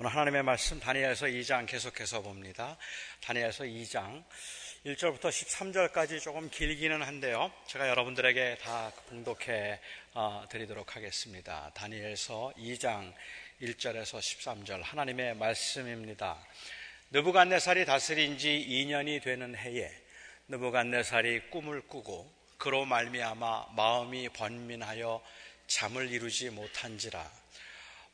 오늘 0.00 0.12
하나님의 0.12 0.44
말씀 0.44 0.78
다니엘서 0.78 1.26
2장 1.26 1.66
계속해서 1.66 2.22
봅니다. 2.22 2.76
다니엘서 3.20 3.64
2장 3.64 4.22
1절부터 4.86 5.22
13절까지 5.22 6.22
조금 6.22 6.48
길기는 6.48 7.02
한데요. 7.02 7.50
제가 7.66 7.88
여러분들에게 7.88 8.58
다 8.62 8.92
봉독해 9.08 9.80
어, 10.14 10.46
드리도록 10.48 10.94
하겠습니다. 10.94 11.72
다니엘서 11.74 12.52
2장 12.58 13.12
1절에서 13.60 14.20
13절 14.20 14.82
하나님의 14.84 15.34
말씀입니다. 15.34 16.38
느부갓네살이 17.10 17.84
다스린 17.84 18.38
지 18.38 18.50
2년이 18.70 19.20
되는 19.20 19.56
해에 19.56 19.90
느부갓네살이 20.46 21.50
꿈을 21.50 21.80
꾸고 21.88 22.32
그로 22.56 22.84
말미암아 22.84 23.70
마음이 23.74 24.28
번민하여 24.28 25.20
잠을 25.66 26.08
이루지 26.08 26.50
못한지라 26.50 27.47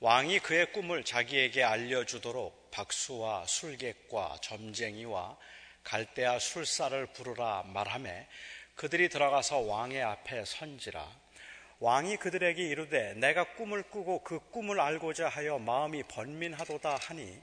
왕이 0.05 0.41
그의 0.41 0.71
꿈을 0.71 1.03
자기에게 1.03 1.63
알려주도록 1.63 2.71
박수와 2.71 3.47
술객과 3.47 4.37
점쟁이와 4.43 5.35
갈대아 5.83 6.39
술사를 6.41 7.07
부르라 7.15 7.63
말하매 7.69 8.27
그들이 8.75 9.09
들어가서 9.09 9.61
왕의 9.61 10.03
앞에 10.03 10.45
선지라. 10.45 11.09
왕이 11.81 12.19
그들에게 12.19 12.63
이르되 12.63 13.15
내가 13.15 13.45
꿈을 13.55 13.83
꾸고 13.85 14.23
그 14.25 14.41
꿈을 14.51 14.79
알고자 14.79 15.31
하여 15.31 15.59
마음이 15.59 16.03
번민하도다 16.03 16.97
하니 16.97 17.41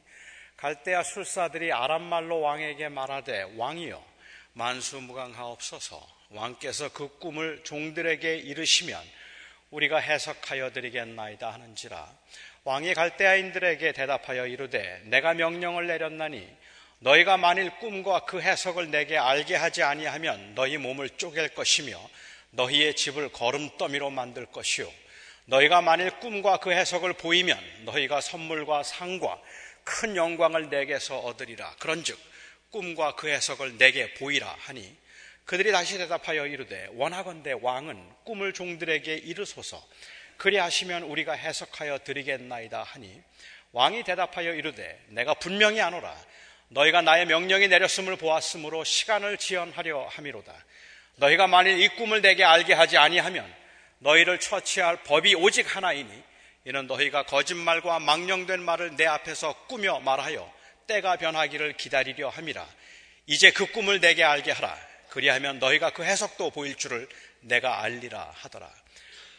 갈대아 0.57 1.01
술사들이 1.01 1.73
아람말로 1.73 2.41
왕에게 2.41 2.89
말하되 2.89 3.55
왕이여 3.57 4.05
만수무강하옵소서. 4.53 6.07
왕께서 6.29 6.93
그 6.93 7.17
꿈을 7.17 7.63
종들에게 7.63 8.37
이르시면 8.37 9.01
우리가 9.71 9.97
해석하여 9.99 10.71
드리겠나이다 10.71 11.51
하는지라 11.51 12.13
왕이 12.63 12.93
갈대아인들에게 12.93 13.91
대답하여 13.91 14.45
이르되 14.45 15.01
내가 15.05 15.33
명령을 15.33 15.87
내렸나니 15.87 16.47
너희가 16.99 17.37
만일 17.37 17.71
꿈과 17.79 18.25
그 18.25 18.39
해석을 18.39 18.91
내게 18.91 19.17
알게 19.17 19.55
하지 19.55 19.81
아니하면 19.81 20.53
너희 20.53 20.77
몸을 20.77 21.09
쪼갤 21.09 21.55
것이며 21.55 21.99
너희의 22.51 22.95
집을 22.95 23.29
거름더미로 23.29 24.11
만들 24.11 24.45
것이요. 24.45 24.87
너희가 25.45 25.81
만일 25.81 26.11
꿈과 26.19 26.57
그 26.57 26.71
해석을 26.71 27.13
보이면 27.13 27.57
너희가 27.85 28.21
선물과 28.21 28.83
상과 28.83 29.41
큰 29.83 30.15
영광을 30.15 30.69
내게서 30.69 31.17
얻으리라. 31.17 31.75
그런즉 31.79 32.19
꿈과 32.69 33.15
그 33.15 33.27
해석을 33.27 33.79
내게 33.79 34.13
보이라 34.13 34.55
하니 34.59 34.95
그들이 35.45 35.71
다시 35.71 35.97
대답하여 35.97 36.45
이르되 36.45 36.89
원하건대 36.91 37.53
왕은 37.59 37.99
꿈을 38.23 38.53
종들에게 38.53 39.15
이르소서 39.15 39.83
그리하시면 40.41 41.03
우리가 41.03 41.33
해석하여 41.33 41.99
드리겠나이다 41.99 42.81
하니 42.81 43.21
왕이 43.73 44.03
대답하여 44.03 44.55
이르되 44.55 44.99
내가 45.09 45.35
분명히 45.35 45.79
아노라. 45.79 46.17
너희가 46.69 47.03
나의 47.03 47.27
명령이 47.27 47.67
내렸음을 47.67 48.15
보았으므로 48.15 48.83
시간을 48.83 49.37
지연하려 49.37 50.07
함이로다. 50.07 50.51
너희가 51.17 51.45
만일 51.45 51.79
이 51.79 51.89
꿈을 51.89 52.21
내게 52.21 52.43
알게 52.43 52.73
하지 52.73 52.97
아니하면 52.97 53.53
너희를 53.99 54.39
처치할 54.39 55.03
법이 55.03 55.35
오직 55.35 55.75
하나이니 55.75 56.11
이는 56.65 56.87
너희가 56.87 57.23
거짓말과 57.23 57.99
망령된 57.99 58.61
말을 58.61 58.95
내 58.95 59.05
앞에서 59.05 59.53
꾸며 59.67 59.99
말하여 59.99 60.51
때가 60.87 61.17
변하기를 61.17 61.77
기다리려 61.77 62.29
함이라. 62.29 62.67
이제 63.27 63.51
그 63.51 63.67
꿈을 63.67 63.99
내게 63.99 64.23
알게 64.23 64.51
하라. 64.53 64.75
그리하면 65.09 65.59
너희가 65.59 65.91
그 65.91 66.03
해석도 66.03 66.49
보일 66.49 66.77
줄을 66.77 67.07
내가 67.41 67.83
알리라 67.83 68.31
하더라 68.33 68.80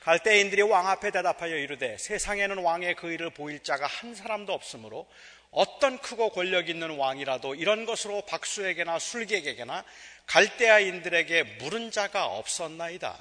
갈대인들이 0.03 0.63
왕 0.63 0.89
앞에 0.89 1.13
대답하여 1.13 1.57
이르되 1.57 1.97
세상에는 1.97 2.59
왕의 2.59 2.97
그 2.97 3.13
일을 3.13 3.31
보일 3.31 3.63
자가 3.63 3.87
한 3.87 4.17
사람도 4.17 4.53
없으므로 4.53 5.07
어떤 5.53 5.99
크고 5.99 6.31
권력 6.31 6.69
있는 6.69 6.97
왕이라도 6.97 7.55
이런 7.55 7.87
것으로 7.87 8.23
박수에게나 8.23 8.99
술객에게나 8.99 9.85
갈대아인들에게 10.27 11.43
물은 11.61 11.93
자가 11.93 12.27
없었나이다. 12.27 13.17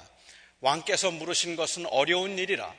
왕께서 0.60 1.12
물으신 1.12 1.54
것은 1.54 1.86
어려운 1.86 2.38
일이라 2.38 2.74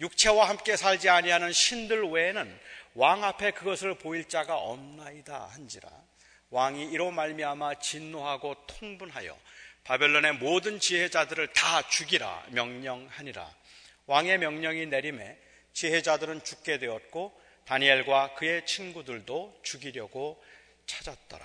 육체와 0.00 0.48
함께 0.48 0.76
살지 0.76 1.08
아니하는 1.08 1.52
신들 1.52 2.10
외에는 2.10 2.60
왕 2.94 3.24
앞에 3.24 3.52
그것을 3.52 3.94
보일 3.94 4.28
자가 4.28 4.56
없나이다 4.56 5.46
한지라 5.52 5.88
왕이 6.50 6.90
이로 6.92 7.10
말미암아 7.10 7.76
진노하고 7.76 8.54
통분하여 8.66 9.36
바벨론의 9.88 10.34
모든 10.34 10.78
지혜자들을 10.78 11.54
다 11.54 11.88
죽이라 11.88 12.48
명령하니라. 12.48 13.54
왕의 14.04 14.36
명령이 14.36 14.84
내림에 14.84 15.38
지혜자들은 15.72 16.44
죽게 16.44 16.78
되었고 16.78 17.40
다니엘과 17.64 18.34
그의 18.34 18.66
친구들도 18.66 19.62
죽이려고 19.64 20.44
찾았더라. 20.84 21.42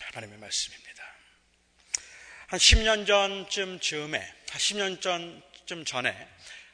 하나님의 0.00 0.38
말씀입니다. 0.38 1.04
한 2.48 2.58
10년 2.58 3.06
전쯤 3.06 3.78
즈음에, 3.78 4.18
한 4.18 4.58
10년 4.60 5.00
전쯤 5.00 5.84
전에 5.84 6.28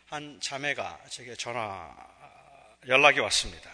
한 0.07 0.41
자매가 0.41 1.05
제게 1.11 1.35
전화 1.35 1.95
연락이 2.89 3.21
왔습니다. 3.21 3.71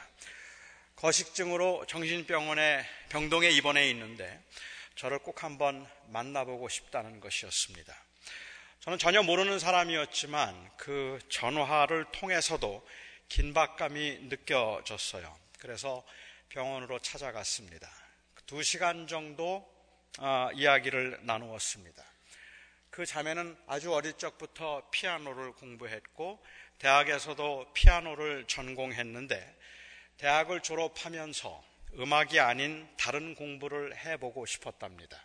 거식증으로 0.97 1.87
정신병원에 1.87 2.84
병동에 3.09 3.50
입원해 3.50 3.88
있는데 3.91 4.41
저를 4.97 5.19
꼭 5.19 5.42
한번 5.42 5.86
만나보고 6.08 6.69
싶다는 6.69 7.20
것이었습니다. 7.20 7.94
저는 8.80 8.98
전혀 8.98 9.22
모르는 9.22 9.58
사람이었지만 9.58 10.70
그 10.76 11.19
전화를 11.28 12.06
통해서도 12.12 12.86
긴박감이 13.28 14.28
느껴졌어요. 14.28 15.38
그래서 15.58 16.04
병원으로 16.48 16.98
찾아갔습니다. 16.98 17.88
두 18.47 18.62
시간 18.62 19.06
정도 19.06 19.70
어, 20.19 20.50
이야기를 20.54 21.20
나누었습니다. 21.22 22.04
그 22.91 23.06
자매는 23.06 23.56
아주 23.66 23.94
어릴 23.94 24.12
적부터 24.19 24.88
피아노를 24.91 25.52
공부했고 25.52 26.44
대학에서도 26.78 27.72
피아노를 27.72 28.44
전공했는데 28.47 29.56
대학을 30.19 30.60
졸업하면서 30.60 31.64
음악이 31.98 32.41
아닌 32.41 32.88
다른 32.97 33.34
공부를 33.34 33.97
해보고 33.97 34.47
싶었답니다. 34.47 35.19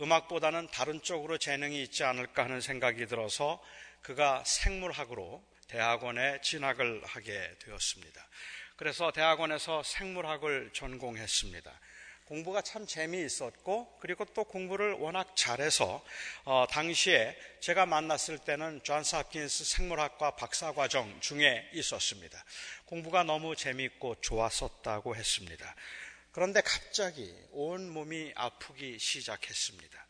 음악보다는 0.00 0.68
다른 0.68 1.00
쪽으로 1.02 1.38
재능이 1.38 1.82
있지 1.82 2.04
않을까 2.04 2.44
하는 2.44 2.60
생각이 2.60 3.06
들어서 3.06 3.62
그가 4.02 4.44
생물학으로 4.44 5.42
대학원에 5.68 6.40
진학을 6.42 7.02
하게 7.04 7.56
되었습니다. 7.60 8.28
그래서 8.76 9.10
대학원에서 9.10 9.82
생물학을 9.82 10.70
전공했습니다. 10.74 11.80
공부가 12.26 12.60
참 12.60 12.86
재미있었고 12.86 13.98
그리고 14.00 14.24
또 14.24 14.42
공부를 14.42 14.94
워낙 14.94 15.36
잘해서 15.36 16.04
어, 16.44 16.66
당시에 16.68 17.36
제가 17.60 17.86
만났을 17.86 18.38
때는 18.38 18.82
존스 18.82 19.14
홉킨스 19.14 19.64
생물학과 19.64 20.32
박사과정 20.32 21.20
중에 21.20 21.70
있었습니다. 21.72 22.44
공부가 22.84 23.22
너무 23.22 23.54
재미있고 23.54 24.16
좋았었다고 24.20 25.14
했습니다. 25.14 25.74
그런데 26.32 26.60
갑자기 26.62 27.32
온 27.52 27.88
몸이 27.90 28.32
아프기 28.34 28.98
시작했습니다. 28.98 30.06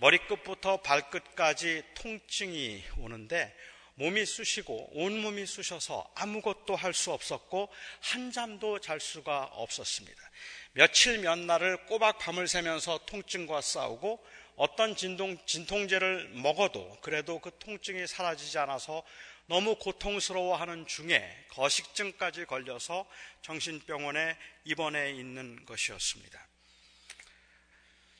머리끝부터 0.00 0.80
발끝까지 0.80 1.82
통증이 1.94 2.82
오는데 2.96 3.54
몸이 4.00 4.24
쑤시고 4.24 4.92
온몸이 4.94 5.44
쑤셔서 5.46 6.10
아무것도 6.14 6.74
할 6.74 6.94
수 6.94 7.12
없었고 7.12 7.68
한 8.00 8.32
잠도 8.32 8.78
잘 8.78 8.98
수가 8.98 9.44
없었습니다. 9.52 10.30
며칠 10.72 11.18
몇 11.18 11.38
날을 11.38 11.86
꼬박 11.86 12.18
밤을 12.18 12.46
새면서 12.46 13.00
통증과 13.06 13.60
싸우고 13.60 14.24
어떤 14.56 14.94
진동, 14.94 15.38
진통제를 15.46 16.30
먹어도 16.34 16.98
그래도 17.00 17.40
그 17.40 17.50
통증이 17.58 18.06
사라지지 18.06 18.58
않아서 18.58 19.02
너무 19.46 19.74
고통스러워하는 19.76 20.86
중에 20.86 21.46
거식증까지 21.48 22.44
걸려서 22.44 23.08
정신병원에 23.42 24.36
입원해 24.64 25.10
있는 25.10 25.64
것이었습니다. 25.66 26.46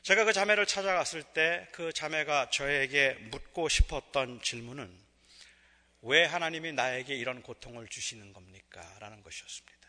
제가 0.03 0.25
그 0.25 0.33
자매를 0.33 0.65
찾아갔을 0.65 1.21
때 1.23 1.67
그 1.71 1.93
자매가 1.93 2.49
저에게 2.49 3.13
묻고 3.31 3.69
싶었던 3.69 4.41
질문은 4.41 4.99
왜 6.01 6.25
하나님이 6.25 6.73
나에게 6.73 7.15
이런 7.15 7.43
고통을 7.43 7.87
주시는 7.87 8.33
겁니까? 8.33 8.81
라는 8.99 9.21
것이었습니다. 9.21 9.80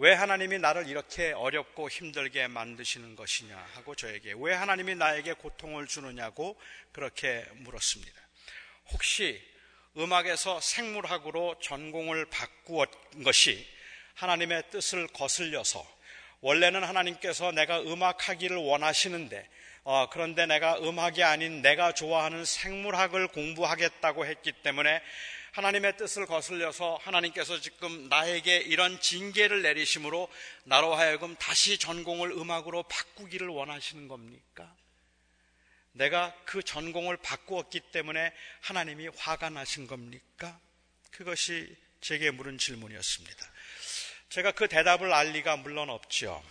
왜 0.00 0.14
하나님이 0.14 0.60
나를 0.60 0.86
이렇게 0.86 1.32
어렵고 1.32 1.90
힘들게 1.90 2.46
만드시는 2.46 3.16
것이냐 3.16 3.56
하고 3.74 3.96
저에게 3.96 4.32
왜 4.36 4.54
하나님이 4.54 4.94
나에게 4.94 5.32
고통을 5.32 5.88
주느냐고 5.88 6.56
그렇게 6.92 7.44
물었습니다. 7.56 8.20
혹시 8.92 9.42
음악에서 9.96 10.60
생물학으로 10.60 11.58
전공을 11.60 12.26
바꾸었 12.26 12.90
것이 13.24 13.66
하나님의 14.14 14.70
뜻을 14.70 15.08
거슬려서 15.08 15.84
원래는 16.42 16.84
하나님께서 16.84 17.50
내가 17.50 17.80
음악하기를 17.80 18.56
원하시는데 18.56 19.48
어, 19.90 20.06
그런데 20.10 20.44
내가 20.44 20.76
음악이 20.80 21.22
아닌 21.22 21.62
내가 21.62 21.94
좋아하는 21.94 22.44
생물학을 22.44 23.28
공부하겠다고 23.28 24.26
했기 24.26 24.52
때문에 24.52 25.00
하나님의 25.52 25.96
뜻을 25.96 26.26
거슬려서 26.26 26.98
하나님께서 27.00 27.58
지금 27.58 28.10
나에게 28.10 28.58
이런 28.58 29.00
징계를 29.00 29.62
내리심으로 29.62 30.28
나로 30.64 30.94
하여금 30.94 31.34
다시 31.36 31.78
전공을 31.78 32.32
음악으로 32.32 32.82
바꾸기를 32.82 33.48
원하시는 33.48 34.08
겁니까? 34.08 34.70
내가 35.92 36.36
그 36.44 36.62
전공을 36.62 37.16
바꾸었기 37.16 37.80
때문에 37.80 38.34
하나님이 38.60 39.08
화가 39.16 39.48
나신 39.48 39.86
겁니까? 39.86 40.60
그것이 41.12 41.74
제게 42.02 42.30
물은 42.30 42.58
질문이었습니다. 42.58 43.46
제가 44.28 44.52
그 44.52 44.68
대답을 44.68 45.14
알 45.14 45.28
리가 45.28 45.56
물론 45.56 45.88
없죠. 45.88 46.44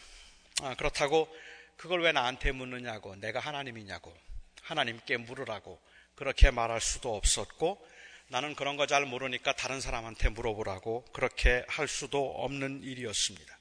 아, 0.64 0.74
그렇다고 0.74 1.32
그걸 1.78 2.02
왜 2.02 2.12
나한테 2.12 2.52
묻느냐고, 2.52 3.16
내가 3.16 3.40
하나님이냐고, 3.40 4.16
하나님께 4.64 5.18
물으라고 5.18 5.80
그렇게 6.16 6.52
말할 6.52 6.82
수도 6.82 7.16
없었고, 7.16 7.88
나는 8.30 8.56
그런 8.56 8.76
거 8.76 8.88
잘 8.88 9.06
모르니까 9.06 9.54
다른 9.54 9.80
사람한테 9.80 10.30
물어보라고 10.30 11.06
그렇게 11.14 11.64
할 11.70 11.88
수도 11.88 12.30
없는 12.44 12.84
일이었습니다. 12.84 13.58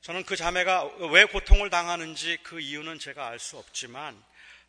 저는 0.00 0.24
그 0.24 0.36
자매가 0.36 1.08
왜 1.12 1.24
고통을 1.26 1.68
당하는지 1.68 2.38
그 2.42 2.60
이유는 2.60 2.98
제가 2.98 3.28
알 3.28 3.38
수 3.38 3.58
없지만 3.58 4.20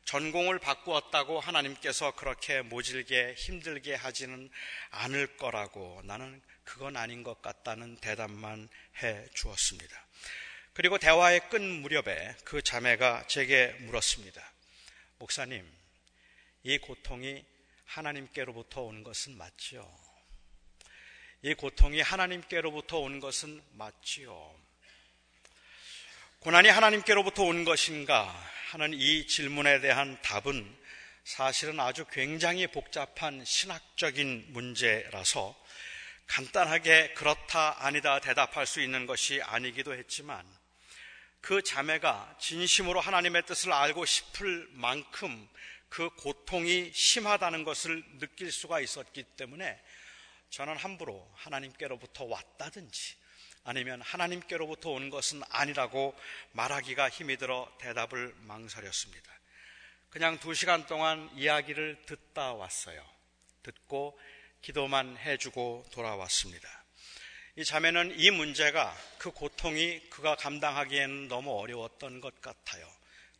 전공을 0.05 0.59
바꾸었다고 0.59 1.39
하나님께서 1.39 2.11
그렇게 2.11 2.61
모질게 2.61 3.35
힘들게 3.37 3.95
하지는 3.95 4.49
않을 4.91 5.37
거라고 5.37 6.01
나는 6.03 6.41
그건 6.65 6.97
아닌 6.97 7.23
것 7.23 7.41
같다는 7.41 7.95
대답만 7.97 8.67
해 9.01 9.25
주었습니다. 9.33 10.02
그리고 10.73 10.97
대화의 10.97 11.49
끝 11.49 11.61
무렵에 11.61 12.35
그 12.43 12.63
자매가 12.63 13.27
제게 13.27 13.67
물었습니다. 13.81 14.41
목사님, 15.19 15.71
이 16.63 16.79
고통이 16.79 17.45
하나님께로부터 17.85 18.81
온 18.81 19.03
것은 19.03 19.37
맞지요? 19.37 19.87
이 21.43 21.53
고통이 21.53 22.01
하나님께로부터 22.01 22.97
온 22.97 23.19
것은 23.19 23.61
맞지요? 23.73 24.55
고난이 26.39 26.69
하나님께로부터 26.69 27.43
온 27.43 27.65
것인가 27.65 28.23
하는 28.71 28.93
이 28.93 29.27
질문에 29.27 29.79
대한 29.79 30.19
답은 30.23 30.75
사실은 31.23 31.79
아주 31.79 32.05
굉장히 32.11 32.65
복잡한 32.65 33.45
신학적인 33.45 34.47
문제라서 34.49 35.55
간단하게 36.25 37.13
그렇다 37.13 37.85
아니다 37.85 38.19
대답할 38.19 38.65
수 38.65 38.81
있는 38.81 39.05
것이 39.05 39.39
아니기도 39.43 39.93
했지만 39.93 40.43
그 41.43 41.61
자매가 41.61 42.37
진심으로 42.39 43.01
하나님의 43.01 43.45
뜻을 43.45 43.73
알고 43.73 44.05
싶을 44.05 44.65
만큼 44.71 45.49
그 45.89 46.09
고통이 46.11 46.93
심하다는 46.93 47.65
것을 47.65 48.01
느낄 48.19 48.49
수가 48.49 48.79
있었기 48.79 49.23
때문에 49.35 49.77
저는 50.51 50.77
함부로 50.77 51.29
하나님께로부터 51.35 52.23
왔다든지 52.23 53.15
아니면 53.65 54.01
하나님께로부터 54.01 54.91
온 54.91 55.09
것은 55.09 55.41
아니라고 55.49 56.17
말하기가 56.53 57.09
힘이 57.09 57.35
들어 57.35 57.69
대답을 57.77 58.33
망설였습니다. 58.43 59.29
그냥 60.11 60.39
두 60.39 60.53
시간 60.53 60.85
동안 60.85 61.29
이야기를 61.35 62.03
듣다 62.05 62.53
왔어요. 62.53 63.05
듣고 63.63 64.17
기도만 64.61 65.17
해주고 65.17 65.87
돌아왔습니다. 65.91 66.82
이 67.55 67.63
자매는 67.63 68.19
이 68.19 68.31
문제가 68.31 68.97
그 69.19 69.29
고통이 69.29 70.09
그가 70.09 70.35
감당하기에는 70.35 71.27
너무 71.27 71.55
어려웠던 71.59 72.19
것 72.19 72.41
같아요. 72.41 72.91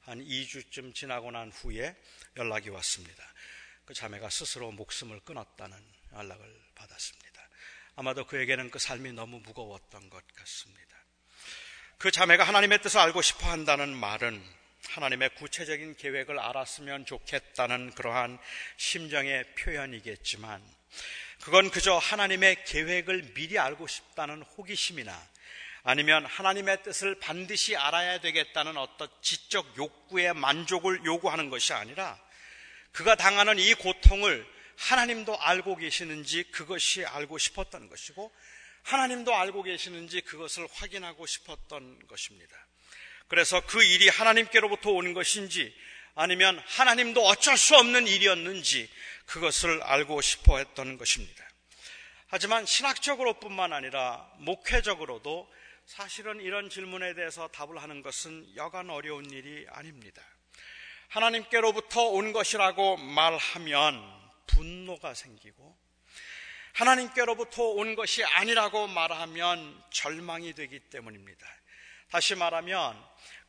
한 0.01 0.23
2주쯤 0.23 0.93
지나고 0.93 1.31
난 1.31 1.51
후에 1.51 1.95
연락이 2.37 2.69
왔습니다. 2.69 3.23
그 3.85 3.95
자매가 3.95 4.29
스스로 4.29 4.71
목숨을 4.71 5.19
끊었다는 5.21 5.75
연락을 6.13 6.61
받았습니다. 6.75 7.49
아마도 7.95 8.27
그에게는 8.27 8.69
그 8.69 8.77
삶이 8.77 9.13
너무 9.13 9.39
무거웠던 9.39 10.11
것 10.11 10.23
같습니다. 10.35 10.95
그 11.97 12.11
자매가 12.11 12.43
하나님의 12.43 12.83
뜻을 12.83 12.99
알고 12.99 13.23
싶어 13.23 13.49
한다는 13.49 13.95
말은 13.95 14.43
하나님의 14.89 15.29
구체적인 15.35 15.95
계획을 15.95 16.37
알았으면 16.37 17.07
좋겠다는 17.07 17.95
그러한 17.95 18.37
심정의 18.77 19.43
표현이겠지만 19.55 20.61
그건 21.41 21.69
그저 21.69 21.97
하나님의 21.97 22.63
계획을 22.65 23.33
미리 23.33 23.59
알고 23.59 23.87
싶다는 23.87 24.41
호기심이나 24.41 25.33
아니면 25.83 26.25
하나님의 26.25 26.83
뜻을 26.83 27.19
반드시 27.19 27.75
알아야 27.75 28.21
되겠다는 28.21 28.77
어떤 28.77 29.09
지적 29.21 29.77
욕구의 29.77 30.33
만족을 30.33 31.03
요구하는 31.03 31.49
것이 31.49 31.73
아니라 31.73 32.17
그가 32.93 33.15
당하는 33.15 33.59
이 33.59 33.73
고통을 33.73 34.47
하나님도 34.77 35.39
알고 35.39 35.75
계시는지 35.75 36.43
그것이 36.51 37.05
알고 37.05 37.37
싶었던 37.37 37.89
것이고 37.89 38.31
하나님도 38.83 39.35
알고 39.35 39.63
계시는지 39.63 40.21
그것을 40.21 40.67
확인하고 40.71 41.25
싶었던 41.25 42.07
것입니다. 42.07 42.55
그래서 43.27 43.61
그 43.65 43.83
일이 43.83 44.09
하나님께로부터 44.09 44.91
온 44.91 45.13
것인지 45.13 45.73
아니면 46.15 46.61
하나님도 46.65 47.25
어쩔 47.25 47.57
수 47.57 47.75
없는 47.75 48.07
일이었는지 48.07 48.89
그것을 49.25 49.81
알고 49.83 50.21
싶어 50.21 50.57
했던 50.57 50.97
것입니다. 50.97 51.43
하지만 52.27 52.65
신학적으로 52.65 53.39
뿐만 53.39 53.73
아니라 53.73 54.27
목회적으로도 54.37 55.51
사실은 55.85 56.39
이런 56.39 56.69
질문에 56.69 57.13
대해서 57.13 57.47
답을 57.49 57.81
하는 57.81 58.01
것은 58.01 58.55
여간 58.55 58.89
어려운 58.89 59.29
일이 59.29 59.65
아닙니다. 59.69 60.21
하나님께로부터 61.09 62.05
온 62.05 62.33
것이라고 62.33 62.97
말하면 62.97 64.01
분노가 64.47 65.13
생기고 65.13 65.77
하나님께로부터 66.73 67.63
온 67.63 67.95
것이 67.95 68.23
아니라고 68.23 68.87
말하면 68.87 69.83
절망이 69.91 70.53
되기 70.53 70.79
때문입니다. 70.79 71.45
다시 72.09 72.35
말하면 72.35 72.99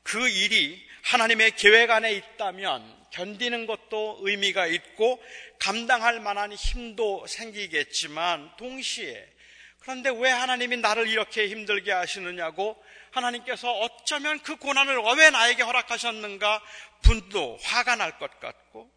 그 0.04 0.28
일이 0.28 0.86
하나님의 1.02 1.56
계획 1.56 1.90
안에 1.90 2.12
있다면 2.12 3.04
견디는 3.10 3.66
것도 3.66 4.18
의미가 4.22 4.66
있고 4.66 5.22
감당할 5.58 6.20
만한 6.20 6.52
힘도 6.52 7.26
생기겠지만 7.26 8.50
동시에 8.56 9.28
그런데 9.80 10.10
왜 10.10 10.30
하나님이 10.30 10.78
나를 10.78 11.08
이렇게 11.08 11.48
힘들게 11.48 11.92
하시느냐고 11.92 12.82
하나님께서 13.10 13.70
어쩌면 13.70 14.40
그 14.40 14.56
고난을 14.56 14.98
왜 15.18 15.30
나에게 15.30 15.62
허락하셨는가 15.62 16.62
분도 17.02 17.58
화가 17.62 17.96
날 17.96 18.18
것 18.18 18.40
같고 18.40 18.90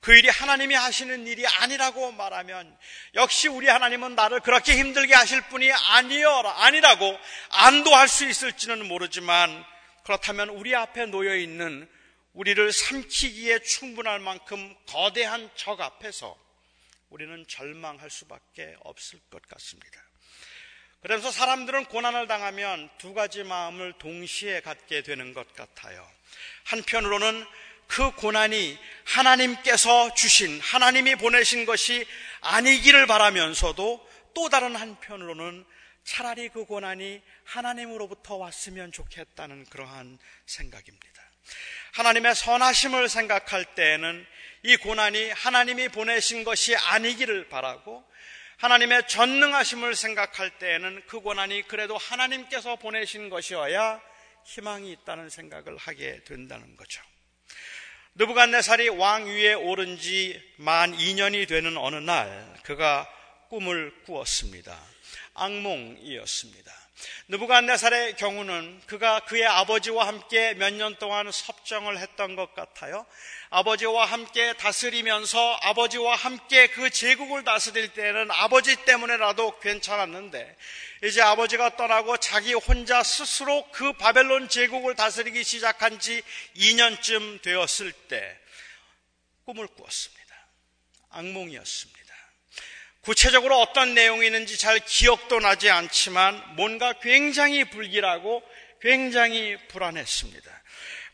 그 0.00 0.16
일이 0.16 0.28
하나님이 0.28 0.74
하시는 0.74 1.26
일이 1.26 1.44
아니라고 1.46 2.12
말하면 2.12 2.76
역시 3.14 3.48
우리 3.48 3.68
하나님은 3.68 4.14
나를 4.14 4.40
그렇게 4.40 4.76
힘들게 4.76 5.12
하실 5.14 5.40
분이 5.42 5.70
아니요 5.72 6.30
아니라고 6.30 7.18
안도할 7.50 8.06
수 8.06 8.24
있을지는 8.24 8.86
모르지만 8.86 9.64
그렇다면 10.08 10.48
우리 10.48 10.74
앞에 10.74 11.04
놓여 11.04 11.36
있는 11.36 11.86
우리를 12.32 12.72
삼키기에 12.72 13.58
충분할 13.58 14.20
만큼 14.20 14.74
거대한 14.86 15.50
적 15.54 15.82
앞에서 15.82 16.34
우리는 17.10 17.46
절망할 17.46 18.08
수밖에 18.08 18.74
없을 18.80 19.20
것 19.30 19.42
같습니다. 19.42 20.02
그래서 21.02 21.30
사람들은 21.30 21.84
고난을 21.84 22.26
당하면 22.26 22.88
두 22.96 23.12
가지 23.12 23.44
마음을 23.44 23.92
동시에 23.98 24.62
갖게 24.62 25.02
되는 25.02 25.34
것 25.34 25.54
같아요. 25.54 26.10
한편으로는 26.64 27.44
그 27.86 28.10
고난이 28.12 28.78
하나님께서 29.04 30.14
주신, 30.14 30.58
하나님이 30.60 31.16
보내신 31.16 31.66
것이 31.66 32.06
아니기를 32.40 33.06
바라면서도 33.06 34.08
또 34.32 34.48
다른 34.48 34.74
한편으로는 34.74 35.66
차라리 36.08 36.48
그 36.48 36.64
고난이 36.64 37.20
하나님으로부터 37.44 38.36
왔으면 38.36 38.92
좋겠다는 38.92 39.66
그러한 39.66 40.18
생각입니다. 40.46 41.22
하나님의 41.92 42.34
선하심을 42.34 43.10
생각할 43.10 43.74
때에는 43.74 44.26
이 44.62 44.76
고난이 44.78 45.30
하나님이 45.32 45.88
보내신 45.90 46.44
것이 46.44 46.74
아니기를 46.74 47.50
바라고 47.50 48.02
하나님의 48.56 49.06
전능하심을 49.06 49.94
생각할 49.94 50.58
때에는 50.58 51.02
그 51.06 51.20
고난이 51.20 51.68
그래도 51.68 51.98
하나님께서 51.98 52.76
보내신 52.76 53.28
것이어야 53.28 54.00
희망이 54.46 54.90
있다는 54.92 55.28
생각을 55.28 55.76
하게 55.76 56.24
된다는 56.24 56.74
거죠. 56.78 57.02
느부갓네살이 58.14 58.88
왕 58.88 59.26
위에 59.26 59.52
오른 59.52 59.98
지 59.98 60.40
만 60.56 60.96
2년이 60.96 61.46
되는 61.46 61.76
어느 61.76 61.96
날 61.96 62.58
그가 62.62 63.06
꿈을 63.50 63.92
꾸었습니다. 64.04 64.97
악몽이었습니다. 65.38 66.72
느부갓네살의 67.28 68.16
경우는 68.16 68.82
그가 68.86 69.20
그의 69.20 69.46
아버지와 69.46 70.08
함께 70.08 70.54
몇 70.54 70.72
년 70.72 70.96
동안 70.96 71.30
섭정을 71.30 71.98
했던 71.98 72.34
것 72.34 72.54
같아요. 72.54 73.06
아버지와 73.50 74.04
함께 74.04 74.52
다스리면서 74.54 75.58
아버지와 75.62 76.16
함께 76.16 76.66
그 76.68 76.90
제국을 76.90 77.44
다스릴 77.44 77.92
때는 77.94 78.30
아버지 78.32 78.74
때문에라도 78.84 79.58
괜찮았는데 79.60 80.56
이제 81.04 81.22
아버지가 81.22 81.76
떠나고 81.76 82.16
자기 82.16 82.52
혼자 82.54 83.02
스스로 83.04 83.64
그 83.70 83.92
바벨론 83.92 84.48
제국을 84.48 84.96
다스리기 84.96 85.44
시작한 85.44 86.00
지 86.00 86.22
2년쯤 86.56 87.42
되었을 87.42 87.92
때 87.92 88.36
꿈을 89.44 89.68
꾸었습니다. 89.68 90.34
악몽이었습니다. 91.10 92.07
구체적으로 93.08 93.58
어떤 93.58 93.94
내용이 93.94 94.26
있는지 94.26 94.58
잘 94.58 94.78
기억도 94.80 95.40
나지 95.40 95.70
않지만 95.70 96.56
뭔가 96.56 96.92
굉장히 96.92 97.64
불길하고 97.64 98.42
굉장히 98.82 99.56
불안했습니다. 99.68 100.62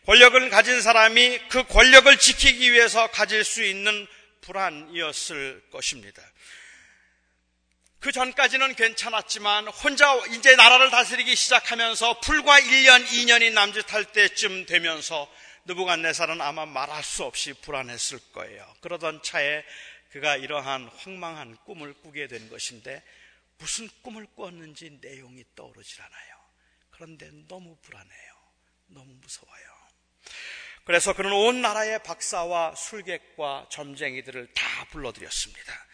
권력을 0.05 0.51
가진 0.51 0.83
사람이 0.83 1.39
그 1.51 1.63
권력을 1.63 2.19
지키기 2.19 2.73
위해서 2.73 3.07
가질 3.13 3.45
수 3.45 3.63
있는 3.63 4.09
불안이었을 4.41 5.63
것입니다. 5.71 6.21
그 8.01 8.11
전까지는 8.11 8.75
괜찮았지만 8.75 9.69
혼자 9.69 10.17
이제 10.33 10.57
나라를 10.57 10.91
다스리기 10.91 11.37
시작하면서 11.37 12.19
불과 12.19 12.59
1년, 12.59 13.07
2년이 13.07 13.53
남짓할 13.53 14.07
때쯤 14.07 14.67
되면서 14.67 15.31
느부갓네살은 15.67 16.41
아마 16.41 16.67
말할 16.67 17.05
수 17.05 17.23
없이 17.23 17.53
불안했을 17.53 18.19
거예요. 18.33 18.67
그러던 18.81 19.23
차에 19.23 19.63
그가 20.15 20.37
이러한 20.37 20.87
황망한 20.97 21.57
꿈을 21.65 21.93
꾸게 21.93 22.29
된 22.29 22.49
것인데 22.49 23.03
무슨 23.59 23.89
꿈을 24.03 24.29
꿨는지 24.37 24.99
내용이 25.01 25.43
떠오르질 25.57 26.03
않아요. 26.03 26.37
그런데 26.91 27.29
너무 27.49 27.77
불안해요. 27.83 28.35
너무 28.87 29.13
무서워요. 29.13 29.65
그래서 30.85 31.15
그는 31.15 31.33
온 31.33 31.63
나라의 31.63 32.01
박사와 32.05 32.77
술객과 32.77 33.67
점쟁이들을 33.73 34.55
다 34.55 34.85
불러들였습니다. 34.91 35.87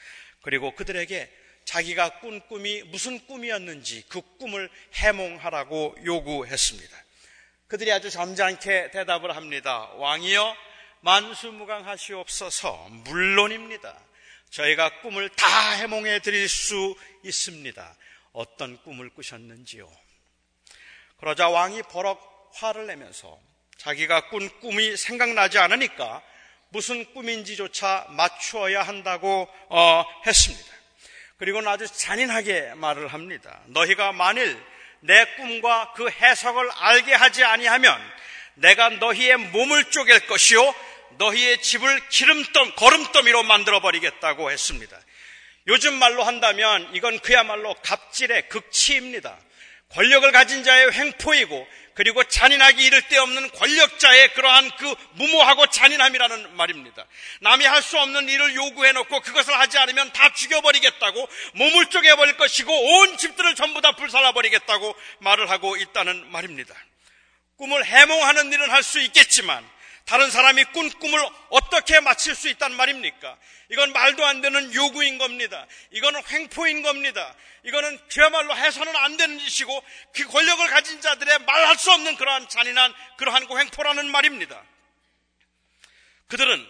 그리고 0.43 0.75
그들에게 0.75 1.35
자기가 1.65 2.19
꾼 2.21 2.47
꿈이 2.47 2.83
무슨 2.83 3.27
꿈이었는지 3.27 4.05
그 4.11 4.21
꿈을 4.37 4.69
해몽하라고 4.97 5.97
요구했습니다. 6.05 7.05
그들이 7.69 7.91
아주 7.91 8.11
점잖게 8.11 8.91
대답을 8.91 9.35
합니다. 9.35 9.89
왕이여 9.95 10.55
만수무강하시옵소서 11.01 12.89
물론입니다. 12.91 14.10
저희가 14.51 15.01
꿈을 15.01 15.29
다 15.31 15.71
해몽해 15.73 16.21
드릴 16.21 16.49
수 16.49 16.97
있습니다. 17.25 17.97
어떤 18.33 18.83
꿈을 18.83 19.11
꾸셨는지요? 19.11 19.91
그러자 21.19 21.49
왕이 21.49 21.83
버럭 21.85 22.51
화를 22.55 22.87
내면서 22.87 23.39
자기가 23.79 24.29
꾼 24.29 24.49
꿈이 24.61 24.97
생각나지 24.97 25.59
않으니까 25.59 26.23
무슨 26.71 27.05
꿈인지조차 27.15 28.07
맞추어야 28.11 28.83
한다고 28.83 29.49
어, 29.69 30.05
했습니다. 30.27 30.71
그리고는 31.39 31.69
아주 31.69 31.87
잔인하게 31.87 32.75
말을 32.75 33.09
합니다. 33.09 33.61
너희가 33.67 34.13
만일 34.13 34.61
내 35.01 35.25
꿈과 35.37 35.95
그 35.95 36.11
해석을 36.11 36.71
알게 36.73 37.15
하지 37.15 37.45
아니하면 37.45 37.99
내가 38.55 38.91
너희의 38.91 39.37
몸을 39.37 39.91
쪼갤 39.91 40.27
것이요 40.27 40.75
너희의 41.21 41.61
집을 41.61 42.09
기름덤 42.09 42.73
거름더미로 42.77 43.43
만들어 43.43 43.81
버리겠다고 43.81 44.51
했습니다. 44.51 44.99
요즘 45.67 45.95
말로 45.95 46.25
한다면 46.25 46.89
이건 46.95 47.19
그야말로 47.21 47.75
갑질의 47.83 48.49
극치입니다. 48.49 49.39
권력을 49.91 50.31
가진 50.33 50.65
자의 50.65 50.91
횡포이고 50.91 51.69
그리고 51.95 52.25
잔인하기 52.25 52.83
이를 52.83 53.03
데 53.09 53.19
없는 53.19 53.51
권력자의 53.51 54.33
그러한 54.33 54.71
그 54.79 54.95
무모하고 55.13 55.67
잔인함이라는 55.67 56.57
말입니다. 56.57 57.05
남이 57.41 57.67
할 57.67 57.83
수 57.83 57.99
없는 57.99 58.29
일을 58.29 58.55
요구해놓고 58.55 59.21
그것을 59.21 59.59
하지 59.59 59.77
않으면 59.77 60.13
다 60.13 60.33
죽여버리겠다고 60.33 61.29
몸을 61.55 61.87
쪼개버릴 61.87 62.37
것이고 62.39 62.73
온 62.73 63.19
집들을 63.19 63.55
전부 63.57 63.83
다 63.83 63.93
불살라버리겠다고 63.93 64.95
말을 65.19 65.51
하고 65.51 65.77
있다는 65.77 66.31
말입니다. 66.31 66.75
꿈을 67.57 67.85
해몽하는 67.85 68.51
일은 68.53 68.71
할 68.71 68.83
수 68.83 69.01
있겠지만 69.01 69.69
다른 70.05 70.31
사람이 70.31 70.65
꾼 70.73 70.91
꿈을 70.91 71.21
어떻게 71.51 72.01
맞힐 72.01 72.35
수 72.35 72.49
있단 72.49 72.75
말입니까? 72.75 73.37
이건 73.71 73.93
말도 73.93 74.25
안 74.25 74.41
되는 74.41 74.75
요구인 74.75 75.19
겁니다. 75.19 75.67
이거는 75.93 76.21
횡포인 76.29 76.83
겁니다. 76.83 77.35
이거는 77.65 77.99
그야말로 78.09 78.57
해서는 78.57 78.95
안 78.97 79.17
되는 79.17 79.39
짓이고 79.39 79.85
그 80.15 80.27
권력을 80.27 80.67
가진 80.69 81.01
자들의 81.01 81.41
말할 81.41 81.77
수 81.77 81.93
없는 81.93 82.17
그러한 82.17 82.49
잔인한 82.49 82.93
그러한 83.19 83.47
횡포라는 83.49 84.11
말입니다. 84.11 84.63
그들은 86.29 86.67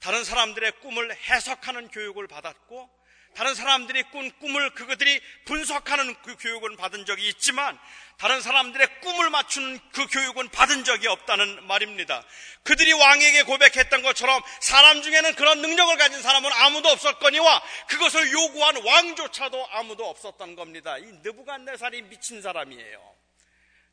다른 0.00 0.24
사람들의 0.24 0.72
꿈을 0.80 1.14
해석하는 1.14 1.88
교육을 1.88 2.26
받았고 2.28 2.90
다른 3.36 3.54
사람들이 3.54 4.02
꾼 4.04 4.30
꿈을 4.40 4.70
그들이 4.70 5.20
분석하는 5.44 6.14
그 6.22 6.36
교육은 6.36 6.76
받은 6.76 7.04
적이 7.04 7.28
있지만 7.28 7.78
다른 8.16 8.40
사람들의 8.40 9.00
꿈을 9.02 9.28
맞추는 9.28 9.78
그 9.92 10.06
교육은 10.06 10.48
받은 10.48 10.84
적이 10.84 11.08
없다는 11.08 11.66
말입니다. 11.66 12.24
그들이 12.62 12.94
왕에게 12.94 13.42
고백했던 13.42 14.02
것처럼 14.02 14.42
사람 14.60 15.02
중에는 15.02 15.34
그런 15.34 15.60
능력을 15.60 15.98
가진 15.98 16.22
사람은 16.22 16.50
아무도 16.50 16.88
없었거니와 16.88 17.62
그것을 17.88 18.32
요구한 18.32 18.82
왕조차도 18.82 19.68
아무도 19.70 20.08
없었던 20.08 20.56
겁니다. 20.56 20.96
이 20.96 21.04
느부갓네살이 21.22 22.02
미친 22.02 22.40
사람이에요. 22.40 23.16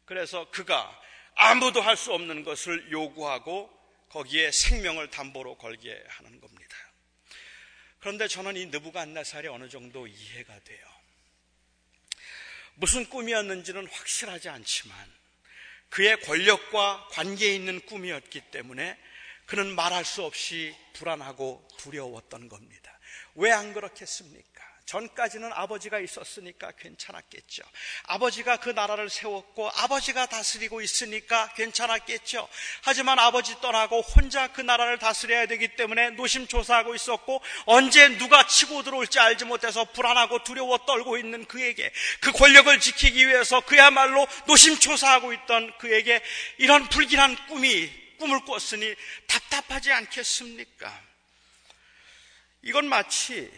그래서 0.05 0.49
그가 0.51 0.89
아무도 1.35 1.81
할 1.81 1.97
수 1.97 2.13
없는 2.13 2.45
것을 2.45 2.91
요구하고 2.93 3.69
거기에 4.07 4.51
생명을 4.51 5.09
담보로 5.09 5.57
걸게 5.57 6.01
하는 6.07 6.39
겁니다. 6.39 6.52
그런데 8.03 8.27
저는 8.27 8.57
이 8.57 8.65
느부갓네살이 8.65 9.47
어느 9.47 9.69
정도 9.69 10.07
이해가 10.07 10.59
돼요. 10.65 10.85
무슨 12.75 13.05
꿈이었는지는 13.07 13.87
확실하지 13.87 14.49
않지만 14.49 14.93
그의 15.87 16.19
권력과 16.19 17.07
관계 17.11 17.55
있는 17.55 17.79
꿈이었기 17.85 18.41
때문에 18.51 18.99
그는 19.45 19.73
말할 19.73 20.03
수 20.03 20.21
없이 20.25 20.75
불안하고 20.91 21.65
두려웠던 21.77 22.49
겁니다. 22.49 22.99
왜 23.35 23.51
안 23.53 23.71
그렇겠습니까? 23.73 24.52
전까지는 24.93 25.51
아버지가 25.53 25.99
있었으니까 25.99 26.71
괜찮았겠죠. 26.73 27.63
아버지가 28.03 28.57
그 28.57 28.69
나라를 28.69 29.09
세웠고 29.09 29.71
아버지가 29.71 30.27
다스리고 30.27 30.81
있으니까 30.81 31.51
괜찮았겠죠. 31.55 32.47
하지만 32.83 33.17
아버지 33.17 33.59
떠나고 33.59 34.01
혼자 34.01 34.49
그 34.53 34.61
나라를 34.61 34.99
다스려야 34.99 35.47
되기 35.47 35.75
때문에 35.75 36.11
노심초사하고 36.11 36.93
있었고 36.93 37.41
언제 37.65 38.07
누가 38.19 38.45
치고 38.45 38.83
들어올지 38.83 39.19
알지 39.19 39.45
못해서 39.45 39.83
불안하고 39.83 40.43
두려워 40.43 40.77
떨고 40.85 41.17
있는 41.17 41.45
그에게 41.45 41.91
그 42.21 42.31
권력을 42.31 42.79
지키기 42.79 43.27
위해서 43.27 43.61
그야말로 43.61 44.27
노심초사하고 44.45 45.33
있던 45.33 45.75
그에게 45.79 46.21
이런 46.59 46.87
불길한 46.87 47.47
꿈이 47.47 47.89
꿈을 48.19 48.45
꿨으니 48.45 48.93
답답하지 49.25 49.91
않겠습니까? 49.91 51.01
이건 52.61 52.87
마치 52.87 53.51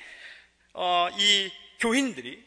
어, 0.78 1.08
이 1.18 1.50
교인들이 1.80 2.44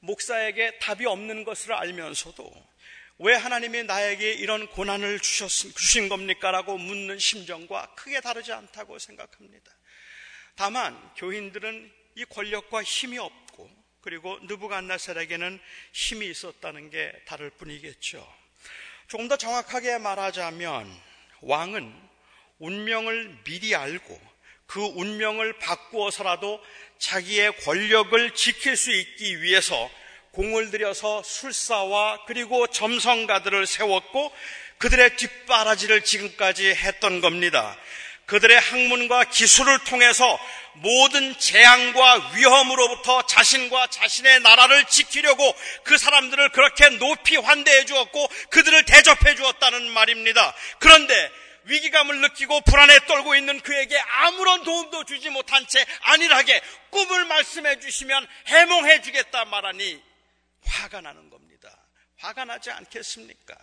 목사에게 0.00 0.78
답이 0.78 1.06
없는 1.06 1.44
것을 1.44 1.72
알면서도 1.72 2.70
왜 3.18 3.34
하나님이 3.34 3.84
나에게 3.84 4.32
이런 4.32 4.66
고난을 4.66 5.20
주셨, 5.20 5.48
주신 5.48 6.08
겁니까? 6.08 6.50
라고 6.50 6.76
묻는 6.76 7.18
심정과 7.18 7.94
크게 7.94 8.20
다르지 8.20 8.52
않다고 8.52 8.98
생각합니다. 8.98 9.72
다만 10.56 10.98
교인들은 11.16 11.92
이 12.16 12.24
권력과 12.26 12.82
힘이 12.82 13.18
없고 13.18 13.70
그리고 14.02 14.38
느부갓네살에게는 14.42 15.58
힘이 15.92 16.28
있었다는 16.28 16.90
게 16.90 17.12
다를 17.26 17.48
뿐이겠죠. 17.50 18.26
조금 19.06 19.26
더 19.26 19.36
정확하게 19.36 19.98
말하자면 19.98 21.00
왕은 21.42 22.10
운명을 22.58 23.38
미리 23.44 23.74
알고 23.74 24.29
그 24.70 24.80
운명을 24.80 25.54
바꾸어서라도 25.54 26.62
자기의 27.00 27.56
권력을 27.64 28.34
지킬 28.36 28.76
수 28.76 28.92
있기 28.92 29.42
위해서 29.42 29.90
공을 30.30 30.70
들여서 30.70 31.24
술사와 31.24 32.24
그리고 32.26 32.68
점성가들을 32.68 33.66
세웠고 33.66 34.32
그들의 34.78 35.16
뒷바라지를 35.16 36.04
지금까지 36.04 36.68
했던 36.68 37.20
겁니다. 37.20 37.76
그들의 38.26 38.60
학문과 38.60 39.24
기술을 39.24 39.80
통해서 39.80 40.38
모든 40.74 41.36
재앙과 41.36 42.30
위험으로부터 42.36 43.26
자신과 43.26 43.88
자신의 43.88 44.38
나라를 44.38 44.84
지키려고 44.84 45.52
그 45.82 45.98
사람들을 45.98 46.50
그렇게 46.50 46.90
높이 46.90 47.36
환대해 47.36 47.86
주었고 47.86 48.28
그들을 48.50 48.84
대접해 48.84 49.34
주었다는 49.34 49.90
말입니다. 49.90 50.54
그런데 50.78 51.39
위기감을 51.64 52.20
느끼고 52.20 52.62
불안에 52.62 53.00
떨고 53.06 53.34
있는 53.36 53.60
그에게 53.60 53.98
아무런 53.98 54.62
도움도 54.64 55.04
주지 55.04 55.30
못한 55.30 55.66
채 55.66 55.84
안일하게 56.02 56.60
꿈을 56.90 57.24
말씀해 57.26 57.80
주시면 57.80 58.26
해몽해 58.46 59.02
주겠다 59.02 59.44
말하니 59.44 60.02
화가 60.64 61.00
나는 61.00 61.30
겁니다. 61.30 61.76
화가 62.18 62.44
나지 62.44 62.70
않겠습니까? 62.70 63.56